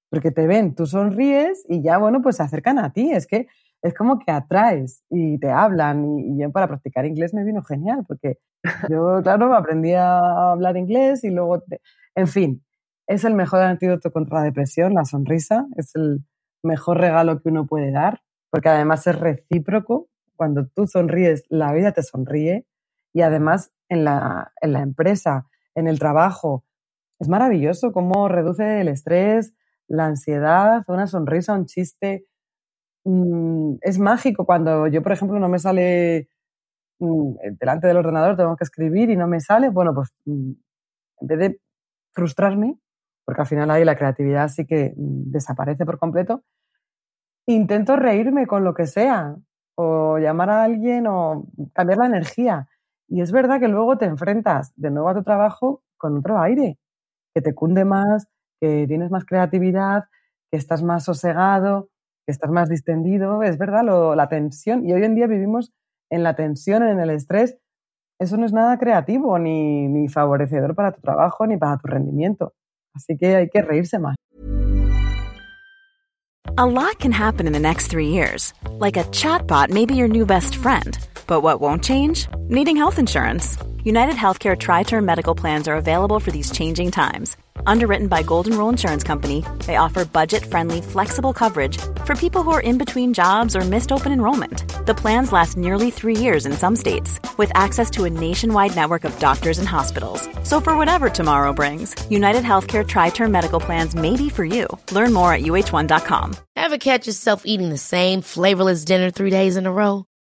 [0.08, 3.10] porque te ven, tú sonríes y ya, bueno, pues se acercan a ti.
[3.12, 3.48] Es que
[3.82, 6.18] es como que atraes y te hablan.
[6.18, 8.38] Y, yo para practicar inglés me vino genial, porque
[8.90, 11.62] yo, claro, aprendí a hablar inglés y luego,
[12.14, 12.64] en fin,
[13.06, 16.24] es el mejor antídoto contra la depresión, la sonrisa, es el
[16.62, 20.08] mejor regalo que uno puede dar, porque además es recíproco.
[20.36, 22.66] Cuando tú sonríes, la vida te sonríe
[23.12, 26.64] y además en la, en la empresa, en el trabajo,
[27.18, 29.54] es maravilloso cómo reduce el estrés,
[29.88, 32.26] la ansiedad, una sonrisa, un chiste.
[33.04, 36.28] Mm, es mágico cuando yo, por ejemplo, no me sale
[37.00, 39.70] mm, delante del ordenador, tengo que escribir y no me sale.
[39.70, 40.52] Bueno, pues mm,
[41.22, 41.60] en vez de
[42.14, 42.78] frustrarme,
[43.24, 46.44] porque al final ahí la creatividad sí que desaparece por completo,
[47.46, 49.36] intento reírme con lo que sea,
[49.76, 52.68] o llamar a alguien o cambiar la energía.
[53.08, 56.78] Y es verdad que luego te enfrentas de nuevo a tu trabajo con otro aire,
[57.34, 58.26] que te cunde más,
[58.60, 60.04] que tienes más creatividad,
[60.50, 61.88] que estás más sosegado,
[62.26, 63.42] que estás más distendido.
[63.42, 63.82] Es verdad,
[64.14, 64.84] la tensión.
[64.86, 65.72] Y hoy en día vivimos
[66.10, 67.56] en la tensión, en el estrés.
[68.18, 72.54] Eso no es nada creativo, ni, ni favorecedor para tu trabajo, ni para tu rendimiento.
[72.94, 74.16] Así que hay que reírse más.
[76.58, 78.54] A lot can happen in the next three years.
[78.78, 80.96] Like a chatbot may be your new best friend.
[81.26, 82.26] But what won't change?
[82.48, 83.56] Needing health insurance.
[83.84, 87.36] United Healthcare Tri Term Medical Plans are available for these changing times
[87.66, 92.60] Underwritten by Golden Rule Insurance Company, they offer budget-friendly, flexible coverage for people who are
[92.60, 94.64] in between jobs or missed open enrollment.
[94.86, 99.04] The plans last nearly three years in some states, with access to a nationwide network
[99.04, 100.28] of doctors and hospitals.
[100.42, 104.66] So for whatever tomorrow brings, United Healthcare Tri-Term Medical Plans may be for you.
[104.92, 106.36] Learn more at uh1.com.
[106.56, 110.06] Ever catch yourself eating the same flavorless dinner three days in a row?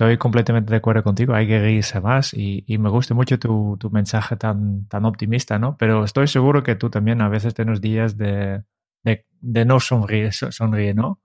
[0.00, 3.76] Estoy completamente de acuerdo contigo, hay que reírse más y, y me gusta mucho tu,
[3.78, 5.76] tu, mensaje tan, tan optimista, ¿no?
[5.76, 8.62] Pero estoy seguro que tú también a veces tienes días de,
[9.04, 11.20] de, de no sonreír, sonríe, ¿no?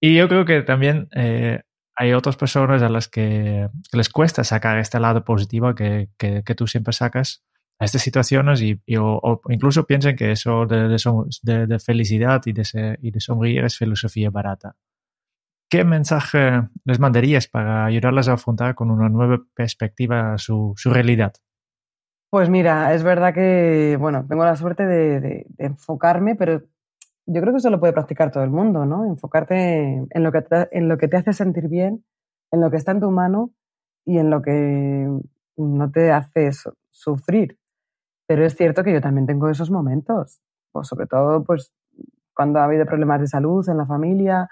[0.00, 1.60] Y yo creo que también eh,
[1.94, 6.54] hay otras personas a las que, les cuesta sacar este lado positivo que, que, que
[6.54, 7.44] tú siempre sacas
[7.78, 12.40] a estas situaciones y, y o, o, incluso piensan que eso de, de, de felicidad
[12.46, 14.74] y de, y de sonreír es filosofía barata.
[15.70, 21.32] ¿Qué mensaje les mandarías para ayudarles a afrontar con una nueva perspectiva su, su realidad?
[22.30, 26.62] Pues mira, es verdad que, bueno, tengo la suerte de, de, de, enfocarme, pero
[27.26, 29.04] yo creo que eso lo puede practicar todo el mundo, ¿no?
[29.04, 32.04] Enfocarte en lo, que te, en lo que te hace sentir bien,
[32.50, 33.50] en lo que está en tu mano
[34.04, 35.08] y en lo que
[35.56, 36.50] no te hace
[36.90, 37.58] sufrir.
[38.26, 40.40] Pero es cierto que yo también tengo esos momentos,
[40.72, 41.72] pues sobre todo pues
[42.34, 44.48] cuando ha habido problemas de salud en la familia.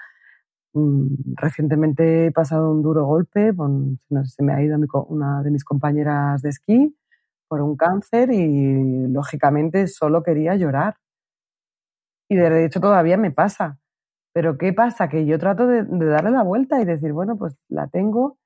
[0.74, 3.52] Mm, recientemente he pasado un duro golpe,
[4.26, 4.76] se me ha ido
[5.08, 6.94] una de mis compañeras de esquí
[7.48, 10.96] por un cáncer y lógicamente solo quería llorar.
[12.28, 13.78] Y de hecho todavía me pasa.
[14.34, 15.08] Pero ¿qué pasa?
[15.08, 18.38] Que yo trato de, de darle la vuelta y decir, bueno, pues la tengo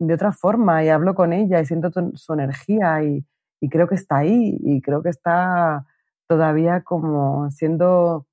[0.00, 3.24] de otra forma y hablo con ella y siento su energía y,
[3.60, 5.86] y creo que está ahí y creo que está
[6.28, 8.26] todavía como siendo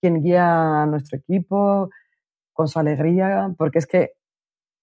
[0.00, 1.90] quien guía a nuestro equipo
[2.54, 4.12] con su alegría, porque es que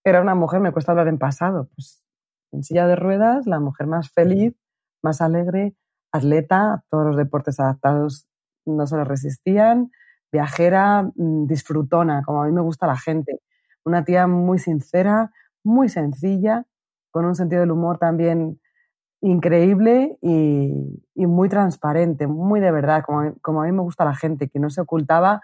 [0.04, 2.04] era una mujer, me cuesta hablar en pasado, pues
[2.52, 4.56] en silla de ruedas, la mujer más feliz,
[5.02, 5.76] más alegre,
[6.12, 8.28] atleta, todos los deportes adaptados
[8.66, 9.92] no se lo resistían,
[10.32, 13.42] viajera, mm, disfrutona, como a mí me gusta la gente,
[13.84, 15.32] una tía muy sincera,
[15.64, 16.66] muy sencilla,
[17.12, 18.60] con un sentido del humor también
[19.22, 20.74] increíble y,
[21.16, 24.82] muy transparente, muy de verdad, como, a mí me gusta la gente, que no se
[24.82, 25.42] ocultaba.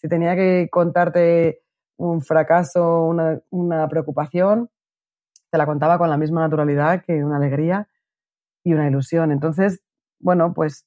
[0.00, 1.60] Si tenía que contarte
[1.98, 3.04] un fracaso,
[3.50, 4.70] una, preocupación,
[5.50, 7.86] te la contaba con la misma naturalidad que una alegría
[8.64, 9.30] y una ilusión.
[9.30, 9.82] Entonces,
[10.18, 10.86] bueno, pues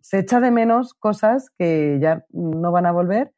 [0.00, 3.32] se echa de menos cosas que ya no van a volver,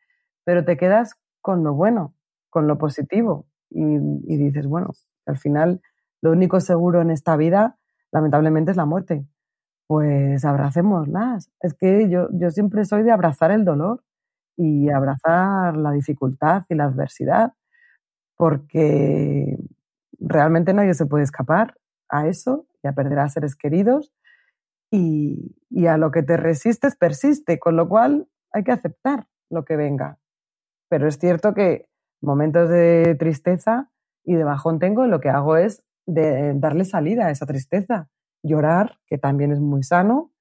[0.45, 2.15] pero te quedas con lo bueno,
[2.51, 4.91] con lo positivo y, y dices, bueno,
[5.25, 5.81] al final
[6.21, 7.79] lo único seguro en esta vida
[8.13, 9.25] lamentablemente es la muerte.
[9.87, 11.51] Pues abracémoslas.
[11.61, 14.03] Es que yo, yo siempre soy de abrazar el dolor
[14.57, 17.53] y abrazar la dificultad y la adversidad,
[18.37, 19.57] porque
[20.19, 21.77] realmente nadie se puede escapar
[22.09, 24.13] a eso y a perder a seres queridos
[24.91, 29.65] y, y, a lo que te resistes persiste, con lo cual hay que aceptar lo
[29.65, 30.19] que venga.
[30.89, 31.89] Pero es cierto que
[32.21, 33.91] momentos de tristeza
[34.25, 38.09] y de bajón tengo, lo que hago es de darle salida a esa tristeza.
[38.43, 40.34] Llorar, que también es muy sano,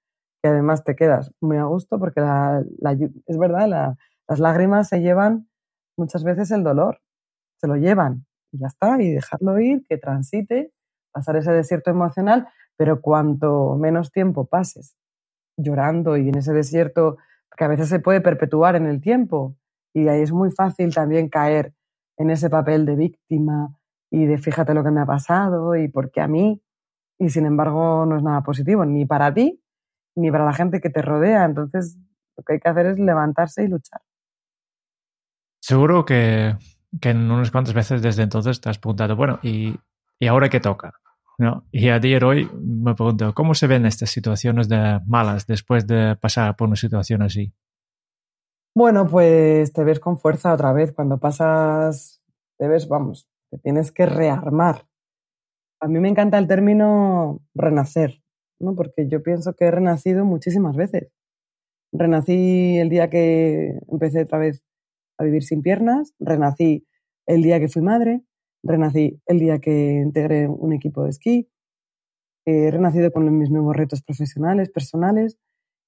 [0.44, 5.00] que además te quedas muy a gusto porque la, es verdad, la, las lágrimas se
[5.00, 5.48] llevan
[5.98, 7.00] muchas veces el dolor,
[7.62, 10.74] se lo llevan y ya está, y dejarlo ir, que transite,
[11.14, 14.96] pasar ese desierto emocional, pero cuanto menos tiempo pases
[15.58, 17.18] llorando y en ese desierto,
[17.56, 19.56] que a veces se puede perpetuar en el tiempo,
[19.94, 21.74] y ahí es muy fácil también caer
[22.18, 23.78] en ese papel de víctima,
[24.12, 26.62] y de fíjate lo que me ha pasado y por qué a mí.
[27.18, 29.63] Y sin embargo no es nada positivo, ni para ti,
[30.16, 31.46] ni para la gente que te rodea.
[31.46, 31.98] Entonces
[32.38, 34.02] lo que hay que hacer es levantarse y luchar.
[35.62, 36.56] Seguro que,
[37.00, 39.76] que en unas cuantas veces desde entonces te has preguntado, bueno, ¿y,
[40.20, 40.94] y ahora qué toca?
[41.38, 41.66] ¿No?
[41.72, 45.88] Y a día de hoy me pregunto, ¿cómo se ven estas situaciones de malas después
[45.88, 47.54] de pasar por una situación así?
[48.76, 50.94] Bueno, pues te ves con fuerza otra vez.
[50.94, 52.24] Cuando pasas,
[52.58, 54.86] te ves, vamos, te tienes que rearmar.
[55.80, 58.23] A mí me encanta el término renacer,
[58.64, 58.76] ¿no?
[58.76, 61.10] porque yo pienso que he renacido muchísimas veces.
[61.92, 64.64] Renací el día que empecé otra vez
[65.18, 66.88] a vivir sin piernas, renací
[67.28, 68.24] el día que fui madre,
[68.64, 71.50] renací el día que integré un equipo de esquí,
[72.46, 75.38] he renacido con mis nuevos retos profesionales, personales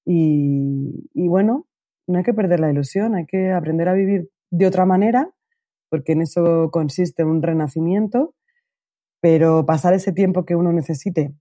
[0.05, 1.67] y, y bueno,
[2.07, 5.35] no hay que perder la ilusión, hay que aprender a vivir de otra manera
[5.89, 8.35] porque en eso consiste un renacimiento,
[9.21, 11.33] pero pasar ese tiempo que uno necesite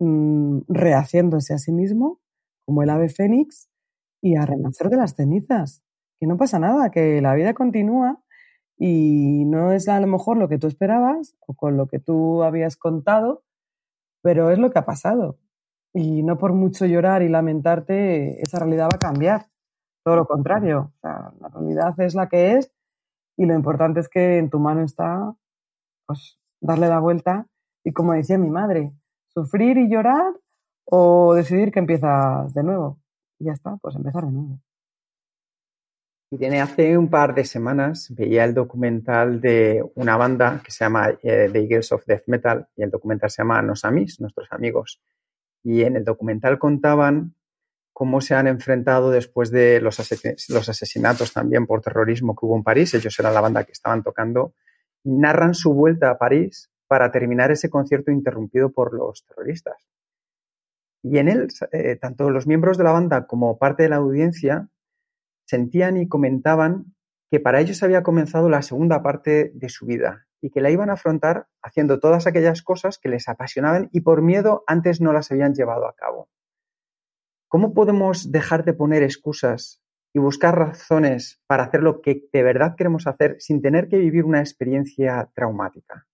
[0.00, 2.20] mmm, rehaciéndose a sí mismo,
[2.66, 3.70] como el ave fénix,
[4.22, 5.82] y a renacer de las cenizas.
[6.18, 8.22] Que no pasa nada, que la vida continúa
[8.78, 12.42] y no es a lo mejor lo que tú esperabas o con lo que tú
[12.42, 13.42] habías contado,
[14.22, 15.38] pero es lo que ha pasado.
[15.94, 19.46] Y no por mucho llorar y lamentarte, esa realidad va a cambiar.
[20.04, 20.92] Todo lo contrario.
[21.02, 22.70] La realidad es la que es
[23.36, 25.34] y lo importante es que en tu mano está
[26.06, 27.46] pues, darle la vuelta
[27.84, 28.92] y como decía mi madre,
[29.32, 30.32] sufrir y llorar
[30.84, 32.98] o decidir que empiezas de nuevo.
[33.38, 34.60] Y ya está, pues empezar de nuevo.
[36.32, 40.84] Y tiene hace un par de semanas veía el documental de una banda que se
[40.84, 44.46] llama eh, The Eagles of Death Metal y el documental se llama Nos Amis, nuestros
[44.52, 45.00] amigos.
[45.64, 47.34] Y en el documental contaban
[47.92, 52.56] cómo se han enfrentado después de los, ases los, asesinatos también por terrorismo que hubo
[52.56, 52.94] en París.
[52.94, 54.54] Ellos eran la banda que estaban tocando
[55.02, 59.76] y narran su vuelta a París para terminar ese concierto interrumpido por los terroristas.
[61.04, 64.68] Y en él, eh, tanto los miembros de la banda como parte de la audiencia
[65.46, 66.96] sentían y comentaban
[67.30, 70.90] que para ellos había comenzado la segunda parte de su vida y que la iban
[70.90, 75.30] a afrontar haciendo todas aquellas cosas que les apasionaban y por miedo antes no las
[75.30, 76.28] habían llevado a cabo.
[77.46, 79.80] ¿Cómo podemos dejar de poner excusas
[80.12, 84.24] y buscar razones para hacer lo que de verdad queremos hacer sin tener que vivir
[84.24, 86.08] una experiencia traumática?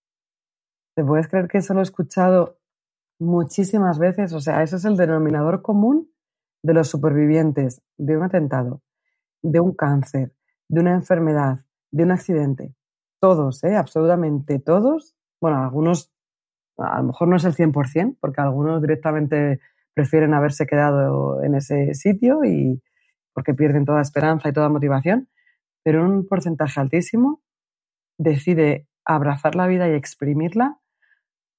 [0.97, 2.59] ¿Te puedes creer que eso lo he escuchado
[3.20, 4.32] muchísimas veces?
[4.32, 6.11] O sea, ese es el denominador común
[6.62, 8.80] de los supervivientes de un atentado,
[9.42, 10.32] de un cáncer,
[10.68, 12.74] de una enfermedad, de un accidente.
[13.20, 13.76] Todos, ¿eh?
[13.76, 15.14] absolutamente todos.
[15.38, 16.14] Bueno, algunos,
[16.78, 19.61] a lo mejor no es el 100%, porque algunos directamente
[19.92, 22.82] prefieren haberse quedado en ese sitio y
[23.34, 25.28] porque pierden toda esperanza y toda motivación,
[25.82, 27.42] pero un porcentaje altísimo
[28.16, 30.80] decide abrazar la vida y exprimirla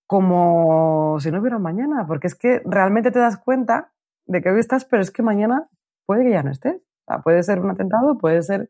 [0.07, 3.91] como si no hubiera mañana, porque es que realmente te das cuenta
[4.25, 5.69] de que hoy estás, pero es que mañana
[6.05, 6.81] puede que ya no estés.
[7.23, 8.69] puede ser un atentado, puede ser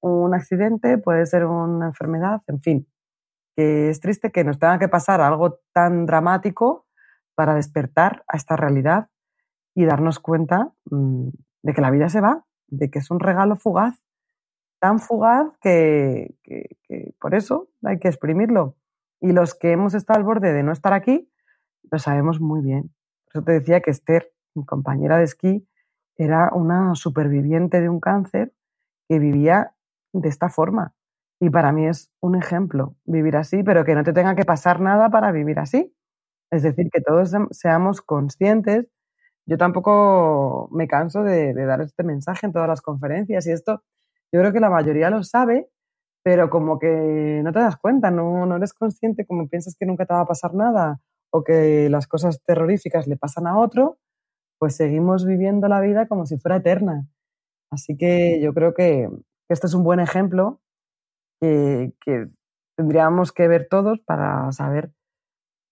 [0.00, 2.88] un accidente, puede ser una enfermedad, en fin.
[3.56, 6.86] Que es triste que nos tenga que pasar algo tan dramático
[7.34, 9.08] para despertar a esta realidad
[9.74, 11.28] y darnos cuenta mm,
[11.62, 14.02] de que la vida se va, de que es un regalo fugaz,
[14.80, 16.34] tan fugaz que,
[17.20, 18.76] por eso hay que exprimirlo.
[19.20, 21.30] Y los que hemos estado al borde de no estar aquí,
[21.90, 22.94] lo sabemos muy bien.
[23.26, 25.66] Por eso te decía que Esther, mi compañera de esquí,
[26.16, 28.52] era una superviviente de un cáncer
[29.08, 29.74] que vivía
[30.12, 30.94] de esta forma.
[31.40, 34.80] Y para mí es un ejemplo vivir así, pero que no te tenga que pasar
[34.80, 35.94] nada para vivir así.
[36.50, 38.86] Es decir, que todos seamos conscientes.
[39.46, 43.82] Yo tampoco me canso de, dar este mensaje en todas las conferencias y esto
[44.32, 45.68] yo creo que la mayoría lo sabe,
[46.26, 50.06] pero como que no te das cuenta, no, no eres consciente, como piensas que nunca
[50.06, 51.00] te va a pasar nada
[51.30, 54.00] o que las cosas terroríficas le pasan a otro,
[54.58, 57.06] pues seguimos viviendo la vida como si fuera eterna.
[57.70, 59.08] Así que yo creo que,
[59.48, 60.60] este es un buen ejemplo
[61.40, 61.92] que,
[62.76, 64.90] tendríamos que ver todos para saber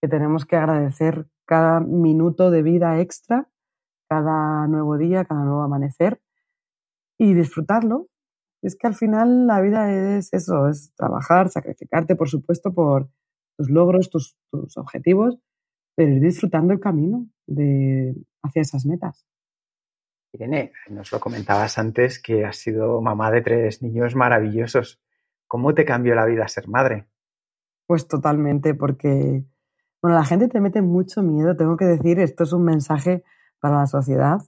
[0.00, 3.48] que tenemos que agradecer cada minuto de vida extra,
[4.08, 6.22] cada nuevo día, cada nuevo amanecer
[7.18, 8.06] y disfrutarlo.
[8.64, 13.10] Es que al final la vida es eso, es trabajar, sacrificarte, por supuesto, por
[13.58, 15.38] tus logros, tus, tus objetivos,
[15.94, 19.26] pero ir disfrutando el camino de, hacia esas metas.
[20.32, 25.00] Irene, nos lo comentabas antes que has sido mamá de tres niños maravillosos.
[25.46, 27.06] ¿Cómo te cambió la vida ser madre?
[27.86, 29.44] Pues totalmente, porque
[30.00, 33.24] bueno, la gente te mete mucho miedo, tengo que decir, esto es un mensaje
[33.60, 34.40] para la sociedad,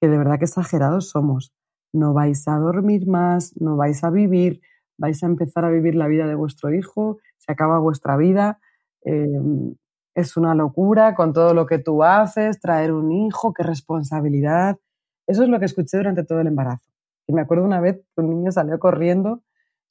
[0.00, 1.52] que de verdad que exagerados somos.
[1.92, 4.60] No vais a dormir más, no vais a vivir,
[4.98, 8.60] vais a empezar a vivir la vida de vuestro hijo, se acaba vuestra vida,
[9.02, 9.74] em,
[10.14, 14.78] es una locura con todo lo que tú haces, traer un hijo, qué responsabilidad,
[15.26, 16.90] eso es lo que escuché durante todo el embarazo.
[17.26, 19.42] Y me acuerdo una vez que un niño salió corriendo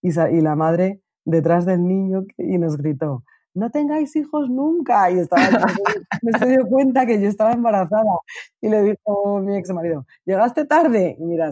[0.02, 3.24] y, y la madre detrás del niño y nos gritó,
[3.58, 5.10] no tengáis hijos nunca.
[5.12, 5.42] Y estaba,
[6.22, 8.20] me se dio cuenta que yo estaba embarazada.
[8.62, 11.16] Y le dijo mi ex marido, llegaste tarde.
[11.20, 11.52] Y mira,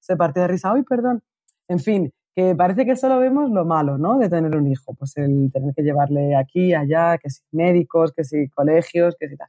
[0.00, 1.22] se, partió de risa, ¡ay, perdón!
[1.68, 4.18] En fin, que parece que solo vemos lo malo, ¿no?
[4.18, 4.94] De tener un hijo.
[4.94, 9.36] Pues el tener que llevarle aquí, allá, que si médicos, que si colegios, que si
[9.36, 9.48] tal.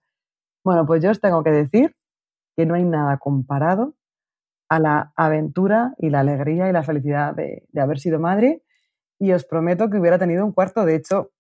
[0.63, 1.95] Bueno, pues yo os tengo que decir
[2.55, 3.93] que no hay nada comparado
[4.69, 8.63] a la aventura y la alegría y la felicidad de, haber sido madre.
[9.19, 10.85] Y os prometo que hubiera tenido un cuarto.
[10.85, 11.31] De hecho,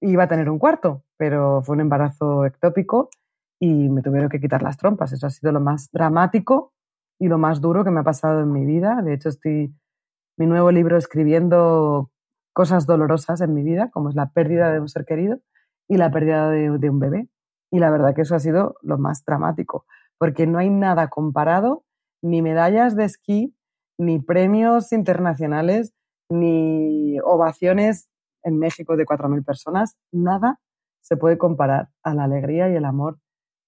[0.00, 3.10] iba a tener un cuarto, pero fue un embarazo ectópico
[3.58, 5.12] y me tuvieron que quitar las trompas.
[5.12, 6.72] Eso ha sido lo más dramático
[7.18, 9.02] y lo más duro que me ha pasado en mi vida.
[9.02, 9.74] De hecho, estoy
[10.38, 12.10] mi nuevo libro escribiendo
[12.54, 15.38] cosas dolorosas en mi vida, como es la pérdida de un ser querido
[15.88, 17.28] y la pérdida de un bebé.
[17.70, 19.84] Y la verdad que eso ha sido lo más dramático
[20.20, 21.82] porque no hay nada comparado,
[22.22, 23.56] ni medallas de esquí,
[23.98, 25.94] ni premios internacionales,
[26.28, 28.09] ni ovaciones
[28.42, 30.58] en México de 4.000 personas, nada
[31.02, 33.18] se puede comparar a la alegría y el amor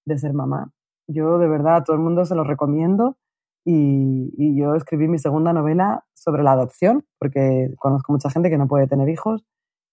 [0.04, 0.70] de ser mamá.
[1.08, 3.16] Yo de verdad a todo el mundo se lo recomiendo
[3.64, 8.68] y, yo escribí mi segunda novela sobre la adopción, porque conozco mucha gente que no
[8.68, 9.44] puede tener hijos,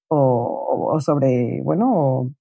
[0.09, 2.31] o, sobre, bueno,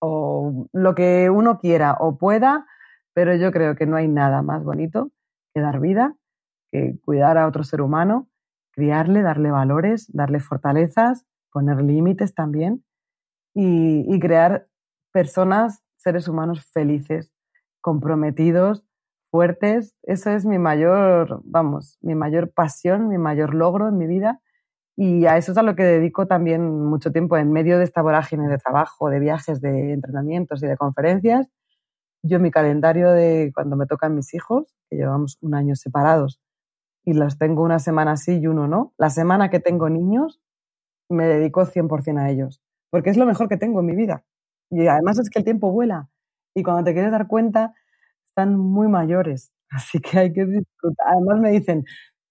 [0.00, 2.66] o lo que uno quiera o pueda
[3.18, 5.10] pero yo creo que no hay nada más bonito
[5.52, 6.14] que dar vida,
[6.70, 8.28] que cuidar a otro ser humano,
[8.70, 11.26] criarle, darle valores, darle fortalezas,
[11.58, 12.84] poner límites también
[13.52, 14.68] y, crear
[15.12, 17.34] personas, seres humanos felices,
[17.80, 18.84] comprometidos,
[19.32, 19.96] fuertes.
[20.04, 24.40] Eso es mi mayor, vamos, mi mayor pasión, mi mayor logro en mi vida.
[24.96, 28.02] Y a eso es a lo que dedico también mucho tiempo en medio de esta
[28.02, 31.48] vorágine de trabajo, de viajes, de entrenamientos y de conferencias
[32.22, 36.40] yo mi calendario de cuando me tocan mis hijos, que llevamos un año separados
[37.04, 38.92] y los tengo una semana sí y uno no.
[38.98, 40.40] La semana que tengo niños,
[41.08, 44.24] me dedico 100% a ellos, porque es lo mejor que tengo en mi vida.
[44.70, 46.08] Y además es que el tiempo vuela.
[46.54, 47.74] Y cuando te quieres dar cuenta,
[48.28, 49.52] están muy mayores.
[49.70, 51.06] Así que hay que disfrutar.
[51.14, 51.84] Además me dicen,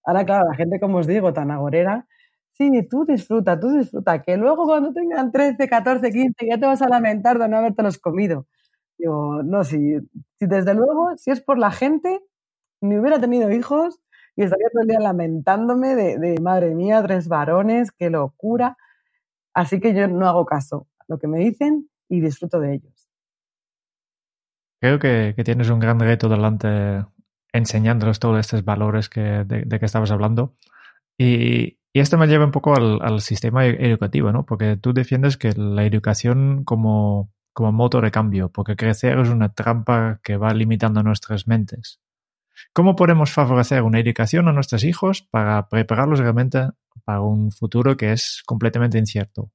[0.05, 2.07] ahora claro, la gente, como os digo, tan agorera,
[2.53, 6.82] sí, tú disfruta, tú disfruta, que luego cuando tengan 13, 14, 15, ya te vas
[6.82, 8.47] a lamentar de no haberte los comido.
[8.97, 9.97] Digo, no, si,
[10.39, 12.21] si desde luego, si es por la gente,
[12.82, 13.99] ni hubiera tenido hijos
[14.38, 18.77] y estaría todo el día lamentándome de, de madre mía, tres varones, qué locura.
[19.53, 23.09] Así que yo no hago caso lo que me dicen y disfruto de ellos.
[24.79, 27.03] Creo que, que tienes un gran reto delante
[27.51, 30.53] enseñándoles todos estos valores que, de, de que estabas hablando.
[31.17, 34.45] Y, y, esto me lleva un poco al, al, sistema e-, educativo, ¿no?
[34.45, 39.51] Porque tú defiendes que la educación como, como motor de cambio, porque crecer es una
[39.55, 41.99] trampa que va limitando nuestras mentes.
[42.73, 46.69] ¿Cómo podemos favorecer una educación a nuestros hijos para prepararlos realmente
[47.03, 49.51] para un futuro que es completamente incierto?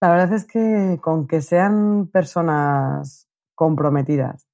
[0.00, 4.46] La verdad es que con que sean personas comprometidas,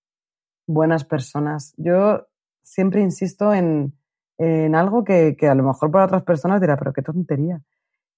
[0.67, 2.27] buenas personas, yo
[2.65, 3.97] siempre insisto en,
[4.39, 7.63] en algo que, que, a lo mejor para otras personas dirá, pero qué tontería,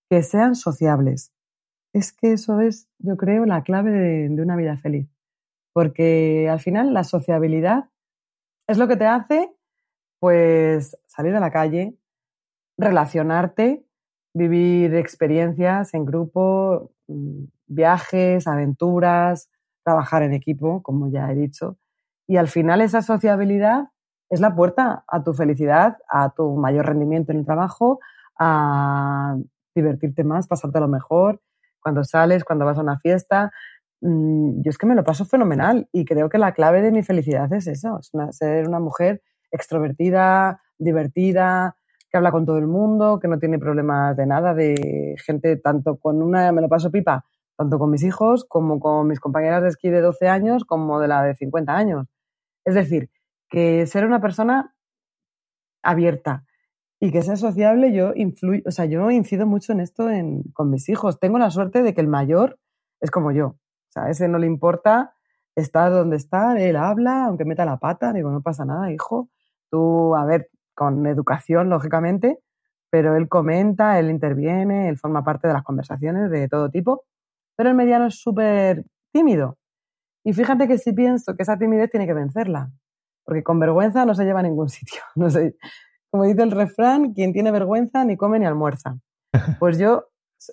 [0.09, 1.33] que sean sociables.
[1.93, 5.09] Es que eso es, yo creo, la clave de, de una vida feliz.
[5.75, 7.91] Porque al final la sociabilidad
[8.69, 9.51] es lo que te hace,
[10.21, 11.97] pues, salir a la calle,
[12.79, 13.85] relacionarte,
[14.35, 19.51] vivir experiencias en grupo, mm, viajes, aventuras,
[19.85, 21.79] trabajar en equipo, como ya he dicho.
[22.29, 23.89] Y al final esa sociabilidad
[24.31, 28.01] es la puerta a tu felicidad, a tu mayor rendimiento en el trabajo,
[28.39, 29.37] a
[29.75, 31.41] divertirte más, pasarte lo mejor,
[31.81, 33.53] cuando sales, cuando vas a una fiesta.
[34.01, 37.03] Mm, yo es que me lo paso fenomenal y creo que la clave de mi
[37.03, 37.99] felicidad es eso,
[38.31, 41.77] ser una mujer extrovertida, divertida,
[42.11, 45.99] que habla con todo el mundo, que no tiene problemas de nada, de gente tanto
[45.99, 47.25] con una, me lo paso pipa,
[47.57, 51.09] tanto con mis hijos como con mis compañeras de esquí de 12 años como de
[51.09, 52.07] la de 50 años.
[52.65, 53.11] Es decir,
[53.51, 54.75] que ser una persona
[55.83, 56.45] abierta
[57.01, 60.71] y que sea sociable, yo influyo, o sea, yo incido mucho en esto en, con
[60.71, 61.21] mis hijos.
[61.21, 62.59] Tengo la suerte de que el mayor
[63.01, 63.57] es como yo.
[63.89, 65.15] O sea, a ese no le importa
[65.55, 69.29] estar donde está, él habla, aunque meta la pata, digo, no pasa nada, hijo.
[69.71, 72.39] Tú, a ver, con educación, lógicamente,
[72.91, 77.05] pero él comenta, él interviene, él forma parte de las conversaciones de todo tipo,
[77.57, 79.59] pero el mediano es súper tímido.
[80.25, 82.71] Y fíjate que si pienso que esa timidez tiene que vencerla,
[83.25, 85.03] porque con vergüenza no se lleva a ningún sitio.
[85.17, 85.57] No sé,
[86.11, 88.99] como dice el refrán, quien tiene vergüenza ni come ni almuerza.
[89.59, 90.07] Pues yo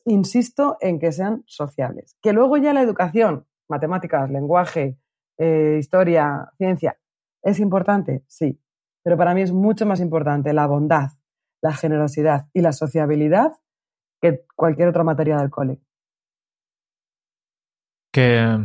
[0.05, 2.17] insisto en que sean sociables.
[2.21, 4.97] Que luego ya la educación, matemáticas, lenguaje,
[5.37, 6.97] eh, historia, ciencia,
[7.43, 8.23] ¿es importante?
[8.27, 8.59] Sí,
[9.03, 11.11] pero para mí es mucho más importante la bondad,
[11.61, 13.51] la generosidad y la sociabilidad
[14.21, 15.79] que cualquier otra materia del cole.
[18.11, 18.57] Que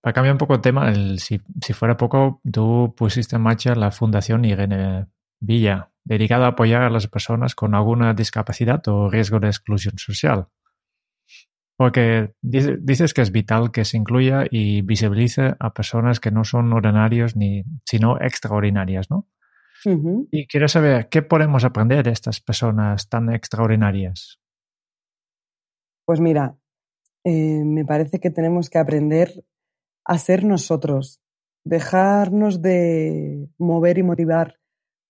[0.00, 3.90] para cambiar un poco el tema, si, si, fuera poco, tú pusiste en marcha la
[3.90, 5.06] Fundación Irene
[5.40, 10.48] Villa, dedicada a apoyar a las personas con alguna discapacidad o riesgo de exclusión social.
[11.76, 16.72] Porque dices que es vital que se incluya y visibilice a personas que no son
[16.72, 19.28] ordinarios ni, sino extraordinarias, ¿no?
[20.30, 24.40] Y quiero saber, ¿qué podemos aprender de estas personas tan extraordinarias?
[26.06, 26.56] Pues mira,
[27.24, 29.44] eh, me parece que tenemos que aprender
[30.06, 31.20] a ser nosotros,
[31.64, 34.58] dejarnos de mover y motivar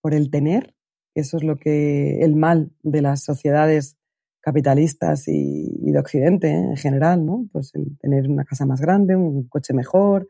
[0.01, 0.75] por el tener,
[1.15, 3.97] eso es lo que el mal de las sociedades
[4.45, 6.53] capitalistas y, de Occidente ¿eh?
[6.53, 7.49] en general, ¿no?
[7.51, 10.29] Pues el tener una casa más grande, un coche mejor,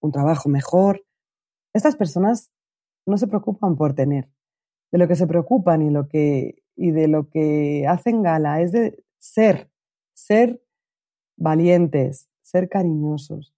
[0.00, 1.02] un trabajo mejor.
[1.72, 2.50] Estas personas
[3.06, 4.28] no se preocupan por tener.
[4.92, 8.72] De lo que se preocupan y, lo que, y de lo que hacen gala es
[8.72, 9.70] de ser,
[10.14, 10.62] ser
[11.38, 13.54] valientes, ser cariñosos,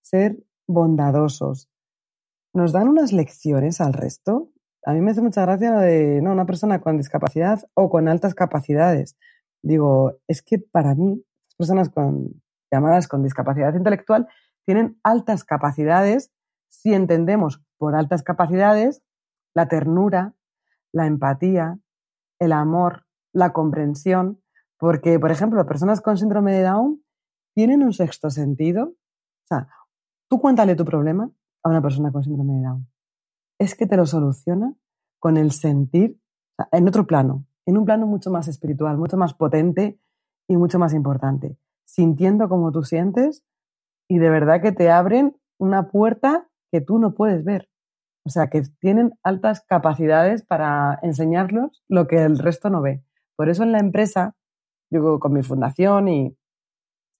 [0.00, 1.68] ser bondadosos.
[2.54, 4.50] Nos dan unas lecciones al resto.
[4.86, 8.08] A mí me hace mucha gracia lo de no, una persona con discapacidad o con
[8.08, 9.16] altas capacidades.
[9.62, 12.42] Digo, es que para mí, las personas con,
[12.72, 14.28] llamadas con discapacidad intelectual
[14.64, 16.32] tienen altas capacidades
[16.68, 19.02] si entendemos por altas capacidades
[19.54, 20.34] la ternura,
[20.92, 21.78] la empatía,
[22.38, 24.42] el amor, la comprensión,
[24.78, 27.04] porque, por ejemplo, personas con síndrome de Down
[27.54, 28.84] tienen un sexto sentido.
[28.84, 29.68] O sea,
[30.28, 31.30] tú cuéntale tu problema
[31.62, 32.88] a una persona con síndrome de Down.
[33.58, 34.74] Es que te lo soluciona
[35.20, 36.18] con el sentir
[36.72, 39.98] en otro plano, en un plano mucho más espiritual, mucho más potente
[40.48, 43.44] y mucho más importante, sintiendo como tú sientes
[44.08, 47.68] y de verdad que te abren una puerta que tú no puedes ver
[48.24, 53.04] O sea, que tienen altas capacidades para enseñarlos lo que el resto no ve.
[53.36, 54.36] Por eso en la empresa,
[54.90, 56.36] yo con mi fundación y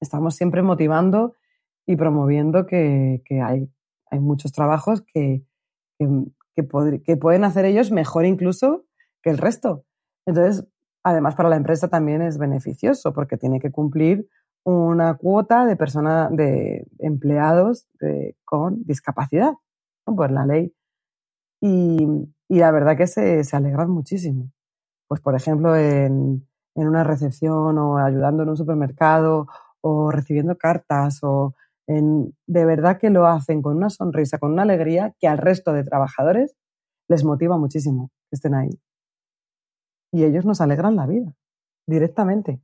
[0.01, 1.35] estamos siempre motivando
[1.87, 3.69] y promoviendo que, hay,
[4.21, 5.45] muchos trabajos que,
[5.99, 8.85] que, pueden hacer ellos mejor incluso
[9.23, 9.85] que el resto.
[10.27, 10.67] Entonces,
[11.03, 14.29] además para la empresa también es beneficioso porque tiene que cumplir
[14.65, 17.87] una cuota de personas, de empleados
[18.45, 19.55] con discapacidad,
[20.05, 20.73] por la ley.
[21.61, 22.07] Y,
[22.49, 24.51] la verdad que se, se, alegran muchísimo.
[25.09, 29.47] Pues, por ejemplo, en, en, una recepción o ayudando en un supermercado
[29.81, 31.55] o recibiendo cartas o
[31.87, 35.73] en, de verdad que lo hacen con una sonrisa, con una alegría que al resto
[35.73, 36.55] de trabajadores
[37.09, 38.71] les motiva muchísimo que estén ahí.
[40.13, 41.35] Y ellos nos alegran la vida,
[41.87, 42.61] directamente.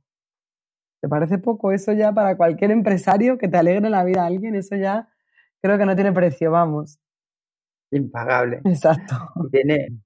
[1.01, 4.55] ¿Te parece poco eso ya para cualquier empresario que te alegre la vida a alguien?
[4.55, 5.09] Eso ya
[5.61, 6.99] creo que no tiene precio, vamos.
[7.91, 8.61] Impagable.
[8.65, 9.15] Exacto.
[9.51, 9.99] Tiene,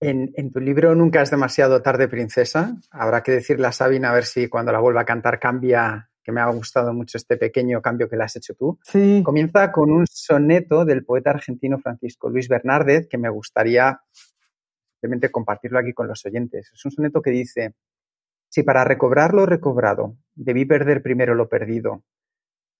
[0.00, 2.76] en, en, tu libro Nunca es demasiado tarde, princesa.
[2.90, 6.32] Habrá que decirle a Sabina a ver si cuando la vuelva a cantar cambia, que
[6.32, 8.80] me ha gustado mucho este pequeño cambio que le has hecho tú.
[8.82, 9.22] Sí.
[9.24, 14.00] Comienza con un soneto del poeta argentino Francisco Luis Bernárdez que me gustaría
[14.96, 16.72] simplemente compartirlo aquí con los oyentes.
[16.72, 17.74] Es un soneto que dice,
[18.48, 22.02] si para recobrar lo recobrado debí perder primero lo perdido,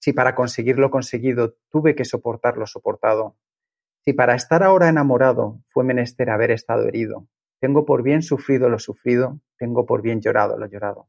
[0.01, 3.37] si para conseguir lo conseguido tuve que soportar lo soportado,
[4.05, 7.27] si para estar ahora enamorado fue menester haber estado herido,
[7.61, 11.09] tengo por bien sufrido lo sufrido, tengo por bien llorado lo llorado.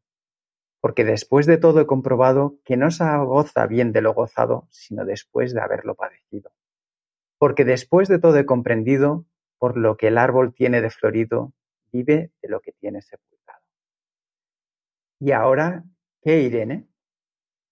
[0.82, 5.06] Porque después de todo he comprobado que no se goza bien de lo gozado, sino
[5.06, 6.52] después de haberlo padecido.
[7.40, 9.26] Porque después de todo he comprendido,
[9.58, 11.54] por lo que el árbol tiene de florido,
[11.92, 13.62] vive de lo que tiene sepultado.
[15.20, 15.84] ¿Y ahora
[16.22, 16.88] qué, Irene?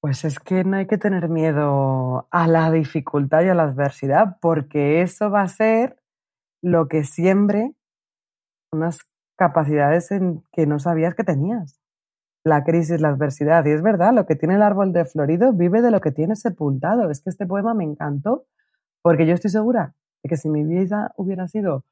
[0.02, 4.38] Pues es que no hay que tener miedo a la dificultad y a la adversidad,
[4.40, 5.98] porque eso va a ser
[6.62, 7.74] lo que siembre
[8.72, 9.00] unas
[9.38, 11.80] capacidades en que no sabías que tenías.
[12.44, 13.66] La crisis, la adversidad.
[13.66, 16.36] Y es verdad, lo que tiene el árbol de florido vive de lo que tiene
[16.36, 17.10] sepultado.
[17.10, 18.46] Es que este poema me encantó,
[19.02, 19.96] porque yo estoy segura
[20.28, 21.86] que si mi vida hubiera sido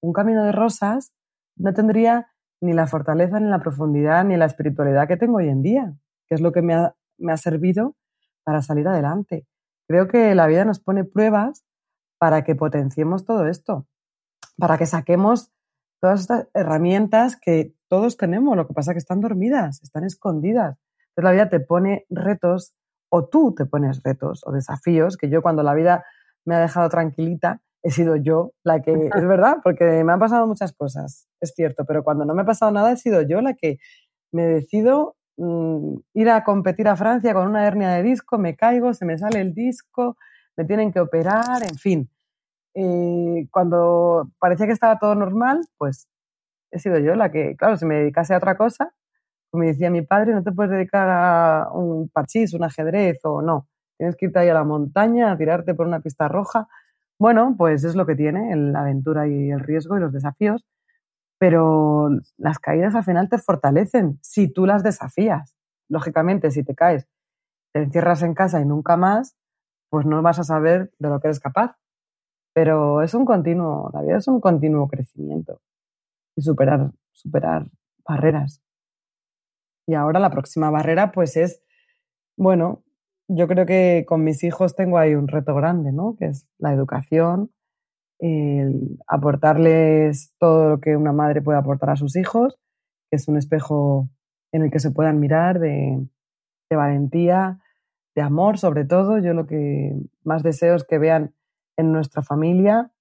[0.00, 1.12] un camino de rosas,
[1.56, 2.28] no tendría
[2.60, 5.94] ni la fortaleza, ni la profundidad, ni la espiritualidad que tengo hoy en día,
[6.26, 7.96] que es lo que me ha, me ha servido
[8.44, 9.46] para salir adelante.
[9.88, 11.64] Creo que la vida nos pone pruebas
[12.18, 13.86] para que potenciemos todo esto,
[14.56, 15.52] para que saquemos
[16.00, 20.78] todas estas herramientas que todos tenemos, lo que pasa es que están dormidas, están escondidas.
[21.10, 22.74] Entonces la vida te pone retos
[23.08, 26.04] o tú te pones retos o desafíos que yo cuando la vida
[26.44, 30.46] me ha dejado tranquilita, he sido yo la que, es verdad, porque me han pasado
[30.46, 33.54] muchas cosas, es cierto, pero cuando no me ha pasado nada he sido yo la
[33.54, 33.78] que
[34.32, 38.92] me decido mm, ir a competir a Francia con una hernia de disco, me caigo,
[38.92, 40.16] se me sale el disco,
[40.56, 42.10] me tienen que operar, en fin.
[42.74, 46.08] Eh, cuando parecía que estaba todo normal, pues
[46.72, 48.92] he sido yo la que, claro, si me dedicase a otra cosa,
[49.50, 53.42] como me decía mi padre, no te puedes dedicar a un parchís, un ajedrez o
[53.42, 53.68] no.
[53.96, 56.68] Tienes que irte ahí a la montaña, a tirarte por una pista roja.
[57.18, 60.66] Bueno, pues es lo que tiene la aventura y el riesgo y los desafíos,
[61.38, 65.56] pero las caídas al final te fortalecen si tú las desafías.
[65.88, 67.08] Lógicamente, si te caes,
[67.74, 69.36] te encierras en casa y nunca más,
[69.90, 71.76] pues no vas a saber de lo que eres capaz.
[72.54, 75.60] Pero es un continuo, la vida es un continuo crecimiento
[76.36, 77.66] y superar, superar
[78.06, 78.62] barreras.
[79.86, 81.62] Y ahora la próxima barrera, pues es,
[82.36, 82.84] bueno,
[83.28, 86.16] yo creo que con mis hijos tengo ahí un reto grande, ¿no?
[86.18, 87.50] Que es la educación,
[88.18, 92.58] el aportarles todo lo que una madre puede aportar a sus hijos,
[93.10, 94.08] que es un espejo
[94.52, 96.06] en el que se puedan mirar de,
[96.70, 97.60] de valentía,
[98.14, 99.18] de amor sobre todo.
[99.18, 101.34] Yo lo que más deseo es que vean
[101.76, 102.92] en nuestra familia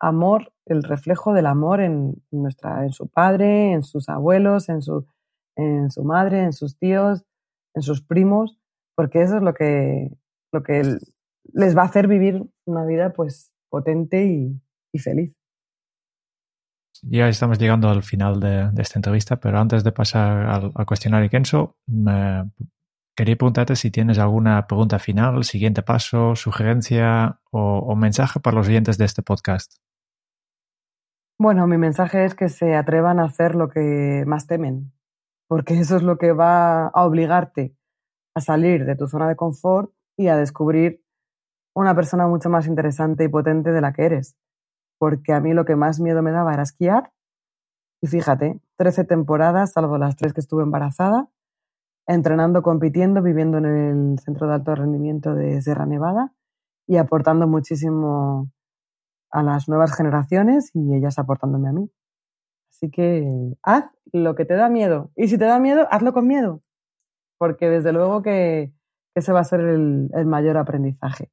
[0.00, 5.06] amor, el reflejo del amor en, nuestra, en su padre, en sus abuelos, en su,
[5.56, 7.24] en su madre, en sus tíos,
[7.74, 8.58] en sus primos
[8.98, 10.10] porque eso es lo que,
[10.52, 10.82] lo que
[11.52, 14.60] les va a hacer vivir una vida pues potente y,
[14.98, 15.38] feliz.
[17.02, 21.76] Ya estamos llegando al final de, esta entrevista, pero antes de pasar al, cuestionario Kenso,
[21.86, 22.50] me
[23.16, 28.66] quería preguntarte si tienes alguna pregunta final, siguiente paso, sugerencia o, o mensaje para los
[28.66, 29.76] oyentes de este podcast.
[31.38, 34.92] Bueno, mi mensaje es que se atrevan a hacer lo que más temen,
[35.46, 37.77] porque eso es lo que va a obligarte
[38.38, 41.02] a salir de tu zona de confort y a descubrir
[41.74, 44.36] una persona mucho más interesante y potente de la que eres.
[44.98, 47.12] Porque a mí lo que más miedo me daba era esquiar.
[48.00, 51.28] Y fíjate, 13 temporadas, salvo las tres que estuve embarazada,
[52.06, 56.32] entrenando, compitiendo, viviendo en el centro de alto rendimiento de Sierra Nevada
[56.86, 58.50] y aportando muchísimo
[59.30, 61.90] a las nuevas generaciones y ellas aportándome a mí.
[62.70, 63.28] Así que
[63.62, 65.10] haz lo que te da miedo.
[65.16, 66.62] Y si te da miedo, hazlo con miedo.
[67.38, 68.72] Porque desde luego que,
[69.14, 71.30] ese va a ser el, el mayor aprendizaje.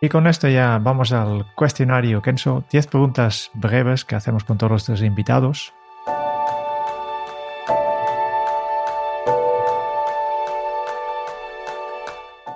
[0.00, 2.64] Y con esto ya vamos al cuestionario Kenso.
[2.70, 5.72] Diez preguntas breves que hacemos con todos nuestros invitados.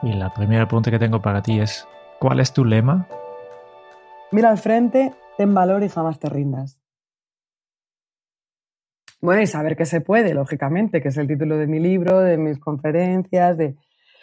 [0.02, 1.88] Y la primera pregunta que tengo para ti es,
[2.20, 3.06] ¿cuál es tu lema?
[4.30, 6.78] Mira al frente, ten valor y jamás te rindas.
[9.20, 12.36] Bueno, y saber que se puede, lógicamente, que es el título de mi libro, de
[12.38, 13.76] mis conferencias, de...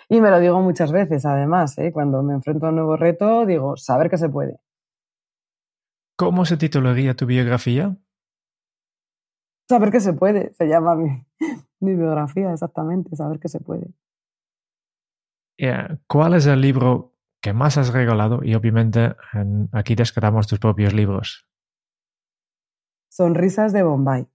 [0.08, 1.92] Y me lo digo muchas veces, además, ¿eh?
[1.92, 4.60] cuando me enfrento a un nuevo reto, digo, saber que se puede.
[6.16, 7.98] ¿Cómo se titularía tu biografía?
[9.68, 11.26] Saber que se puede, se llama mi,
[11.80, 13.88] mi biografía, exactamente, saber que se puede.
[16.08, 18.42] ¿Cuál es el libro que más has regalado?
[18.44, 19.16] Y obviamente
[19.72, 21.48] aquí descartamos tus propios libros.
[23.10, 24.28] Sonrisas de Bombay.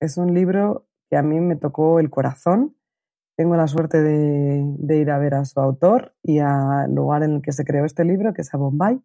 [0.00, 2.74] Es un libro que a mí me tocó el corazón.
[3.36, 7.42] Tengo la suerte de, ir a ver a su autor y al lugar en el
[7.42, 9.00] que se creó este libro, que es a Bombay,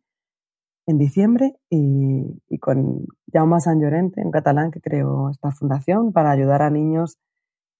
[0.87, 6.61] en diciembre, y, con Jaume San Llorente, en catalán, que creó esta fundación para ayudar
[6.61, 7.17] a niños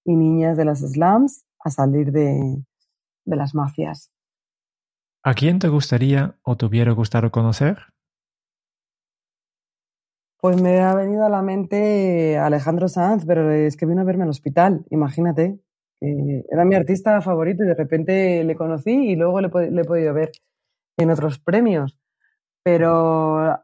[0.04, 2.64] y niñas de los slums a salir de,
[3.26, 4.12] de las mafias.
[5.24, 7.95] ¿A quién te gustaría o te hubiera gustado conocer?
[10.40, 14.24] Pues me ha venido a la mente Alejandro Sanz, pero es que vino a verme
[14.24, 15.60] al hospital, imagínate.
[16.02, 20.32] era mi artista favorito y de repente le conocí y luego le, he podido ver
[20.98, 21.98] en otros premios.
[22.64, 23.60] Pero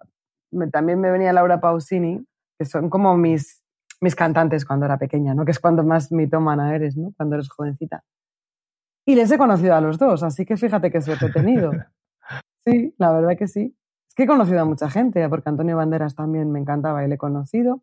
[0.72, 2.26] también me venía Laura Pausini,
[2.58, 3.64] que son como mis,
[4.02, 5.46] mis cantantes cuando era pequeña, ¿no?
[5.46, 7.14] Que es cuando más mitómana eres, ¿no?
[7.16, 8.04] Cuando eres jovencita.
[9.06, 11.72] Y les he conocido a los dos, así que fíjate qué suerte he tenido.
[12.64, 13.76] Sí, la verdad que sí.
[14.12, 17.16] Es que he conocido a mucha gente, porque Antonio Banderas también me encantaba y le
[17.16, 17.82] he conocido.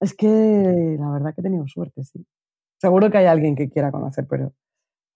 [0.00, 2.24] Es que la verdad que he tenido suerte, sí.
[2.80, 4.52] Seguro que hay alguien que quiera conocer, pero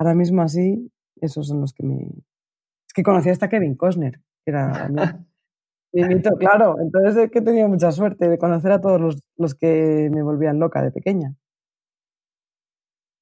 [0.01, 1.99] ahora mismo así, esos son los que me...
[2.03, 6.81] Es que conocí hasta Kevin Costner, que era mi, mito, claro.
[6.81, 10.25] Entonces es que he tenido mucha suerte de conocer a todos los, los que me
[10.25, 11.37] volvían loca de pequeña.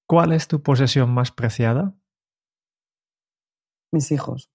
[0.08, 1.94] ¿Cuál es tu posesión más preciada?
[3.92, 4.53] Mis hijos.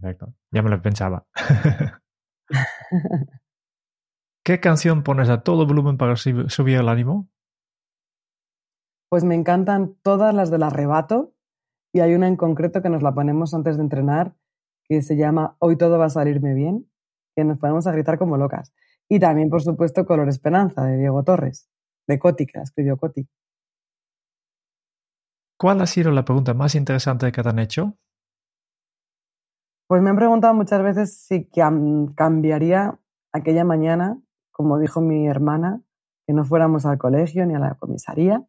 [0.00, 1.26] Perfecto, ya me lo pensaba.
[4.44, 7.28] ¿Qué canción pones a todo volumen para subir el ánimo?
[9.08, 11.32] Pues me encantan todas las del arrebato
[11.92, 14.34] y hay una en concreto que nos la ponemos antes de entrenar
[14.86, 16.90] que se llama Hoy todo va a salirme bien,
[17.34, 18.74] que nos ponemos a gritar como locas.
[19.08, 21.70] Y también, por supuesto, Color Esperanza de Diego Torres,
[22.06, 23.26] de Coti, que la escribió Coti.
[25.58, 27.96] ¿Cuál ha sido la pregunta más interesante que te han hecho?
[29.86, 31.48] Pues me han preguntado muchas veces si
[32.16, 32.98] cambiaría
[33.32, 34.18] aquella mañana,
[34.50, 35.82] como dijo mi hermana,
[36.26, 38.42] que no fuéramos al colegio ni a la comisaría.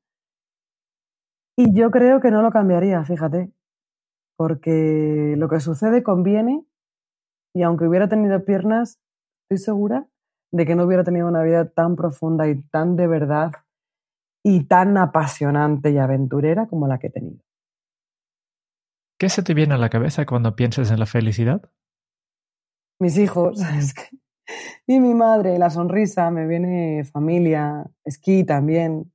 [1.58, 3.52] Y yo creo que no lo cambiaría, fíjate,
[4.38, 6.66] porque lo que sucede conviene
[7.54, 9.00] y aunque hubiera tenido piernas,
[9.44, 10.08] estoy segura
[10.52, 13.52] de que no hubiera tenido una vida tan profunda y tan de verdad
[14.44, 17.45] y tan apasionante y aventurera como la que he tenido.
[19.18, 21.62] ¿Qué se te viene a la cabeza cuando piensas en la felicidad?
[23.00, 23.60] Mis hijos,
[24.88, 29.14] y mi madre, la sonrisa, me viene familia, esquí también,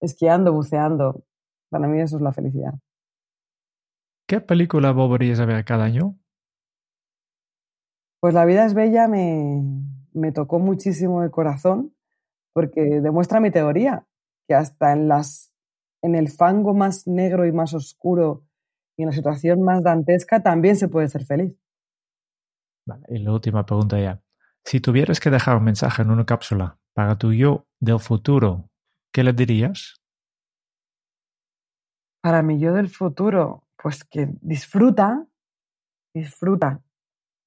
[0.00, 1.24] esquiando, buceando.
[1.68, 2.74] Para mí eso es la felicidad.
[4.26, 6.16] ¿Qué película volverías a ver cada año?
[8.20, 9.62] Pues La vida es bella me,
[10.12, 11.94] me tocó muchísimo el corazón
[12.52, 14.06] porque demuestra mi teoría,
[14.48, 15.52] que hasta en, las,
[16.02, 18.44] en el fango más negro y más oscuro
[19.00, 21.58] y en la situación más dantesca también se puede ser feliz.
[22.86, 24.20] Vale, y la última pregunta ya.
[24.62, 28.68] Si tuvieras que dejar un mensaje en una cápsula para tu yo del futuro,
[29.10, 29.96] ¿qué le dirías?
[32.20, 35.26] Para mi yo del futuro, pues que disfruta,
[36.12, 36.82] disfruta.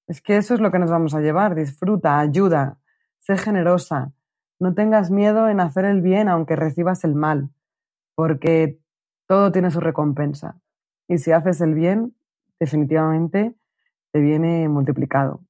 [0.07, 2.79] Es que eso es lo que nos vamos a llevar, disfruta, ayuda,
[3.19, 4.11] sé generosa,
[4.59, 7.51] no tengas miedo en hacer el bien aunque recibas el mal,
[8.15, 8.79] porque
[9.27, 10.57] todo tiene su recompensa.
[11.07, 12.15] Y si haces el bien,
[12.59, 13.53] definitivamente
[14.11, 15.43] te viene multiplicado.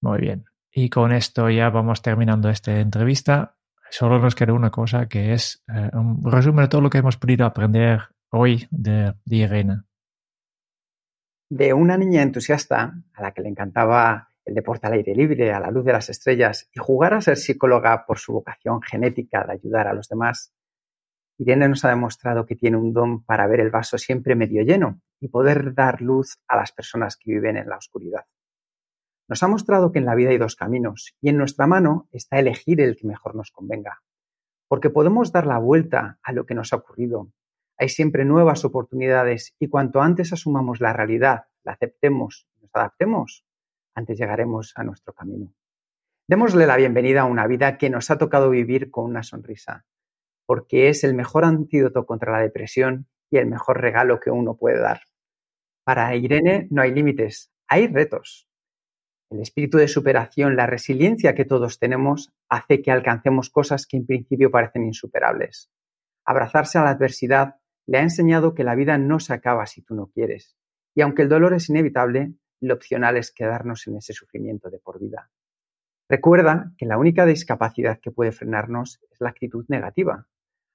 [0.00, 0.44] Muy bien.
[0.72, 3.56] Y con esto ya vamos terminando esta entrevista.
[3.90, 7.16] Solo nos queda una cosa que es eh, un resumen de todo lo que hemos
[7.16, 8.00] podido aprender
[8.30, 9.82] hoy de, de Irene.
[11.48, 15.60] De una niña entusiasta a la que le encantaba el deporte al aire libre, a
[15.60, 19.52] la luz de las estrellas y jugar a ser psicóloga por su vocación genética de
[19.52, 20.52] ayudar a los demás,
[21.38, 25.00] Irene nos ha demostrado que tiene un don para ver el vaso siempre medio lleno
[25.20, 28.24] y poder dar luz a las personas que viven en la oscuridad.
[29.26, 32.38] Nos ha mostrado que en la vida hay dos caminos y en nuestra mano está
[32.38, 34.02] elegir el que mejor nos convenga.
[34.68, 37.30] Porque podemos dar la vuelta a lo que nos ha ocurrido.
[37.78, 43.44] Hay siempre nuevas oportunidades y cuanto antes asumamos la realidad, la aceptemos y nos adaptemos,
[43.94, 45.52] antes llegaremos a nuestro camino.
[46.28, 49.84] Démosle la bienvenida a una vida que nos ha tocado vivir con una sonrisa,
[50.46, 54.80] porque es el mejor antídoto contra la depresión y el mejor regalo que uno puede
[54.80, 55.00] dar.
[55.84, 58.48] Para Irene no hay límites, hay retos.
[59.30, 64.06] El espíritu de superación, la resiliencia que todos tenemos, hace que alcancemos cosas que en
[64.06, 65.70] principio parecen insuperables.
[66.24, 69.94] Abrazarse a la adversidad le ha enseñado que la vida no se acaba si tú
[69.94, 70.56] no quieres.
[70.94, 75.00] Y aunque el dolor es inevitable, lo opcional es quedarnos en ese sufrimiento de por
[75.00, 75.30] vida.
[76.08, 80.26] Recuerda que la única discapacidad que puede frenarnos es la actitud negativa.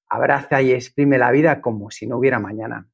[0.09, 2.89] Abraza y exprime la vida como si no hubiera mañana.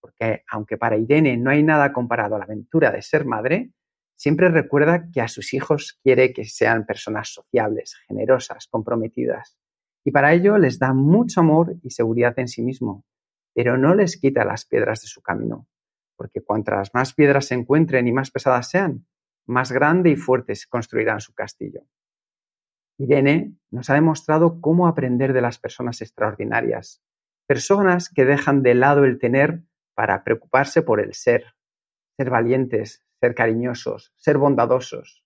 [0.00, 3.72] Porque aunque para Irene no hay nada comparado a la aventura de ser madre,
[4.16, 9.58] siempre recuerda que a sus hijos quiere que sean personas sociables, generosas, comprometidas.
[10.04, 13.04] Y para ello les da mucho amor y seguridad en sí mismo,
[13.54, 15.66] pero no les quita las piedras de su camino,
[16.16, 19.06] porque cuantas más piedras se encuentren y más pesadas sean,
[19.46, 21.82] más grande y fuerte se construirán su castillo.
[22.98, 27.02] Irene nos ha demostrado cómo aprender de las personas extraordinarias,
[27.46, 29.62] personas que dejan de lado el tener
[29.94, 31.54] para preocuparse por el ser,
[32.16, 35.24] ser valientes, ser cariñosos, ser bondadosos.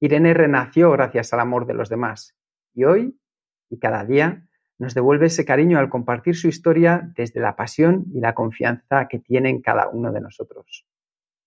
[0.00, 2.36] Irene renació gracias al amor de los demás
[2.74, 3.20] y hoy
[3.68, 4.46] y cada día
[4.78, 9.18] nos devuelve ese cariño al compartir su historia desde la pasión y la confianza que
[9.18, 10.86] tiene en cada uno de nosotros.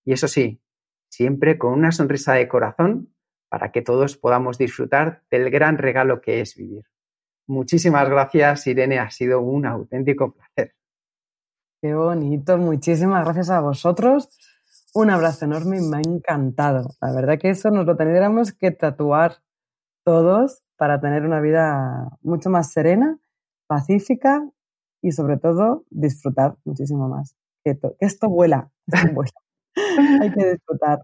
[0.06, 0.62] Y eso sí,
[1.10, 3.13] siempre con una sonrisa de corazón
[3.54, 6.86] para que todos podamos disfrutar del gran regalo que es vivir.
[7.46, 10.74] Muchísimas gracias, Irene, ha sido un auténtico placer.
[11.80, 14.28] Qué bonito, muchísimas gracias a vosotros.
[14.96, 16.90] Un abrazo enorme y me ha encantado.
[17.00, 19.44] La verdad que eso nos lo tendríamos que tatuar
[20.04, 23.20] todos para tener una vida mucho más serena,
[23.68, 24.50] pacífica
[25.00, 27.36] y sobre todo disfrutar muchísimo más.
[27.64, 29.32] Que, esto vuela, esto vuela.
[30.24, 31.04] Hay que disfrutar.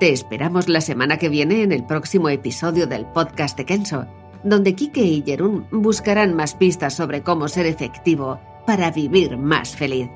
[0.00, 4.06] Te esperamos la semana que viene en el próximo episodio del podcast de Kenso,
[4.42, 10.08] donde Kike y Jerún buscarán más pistas sobre cómo ser efectivo para vivir más feliz.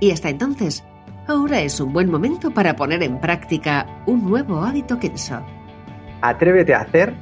[0.00, 0.82] Y hasta entonces,
[1.28, 5.46] ahora es un buen momento para poner en práctica un nuevo hábito Kenso.
[6.20, 7.14] Atrévete a hacer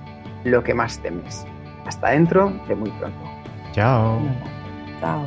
[0.44, 1.44] lo que más temes.
[1.84, 3.20] Hasta dentro de muy pronto.
[3.72, 4.18] Chao.
[4.98, 5.26] Chao.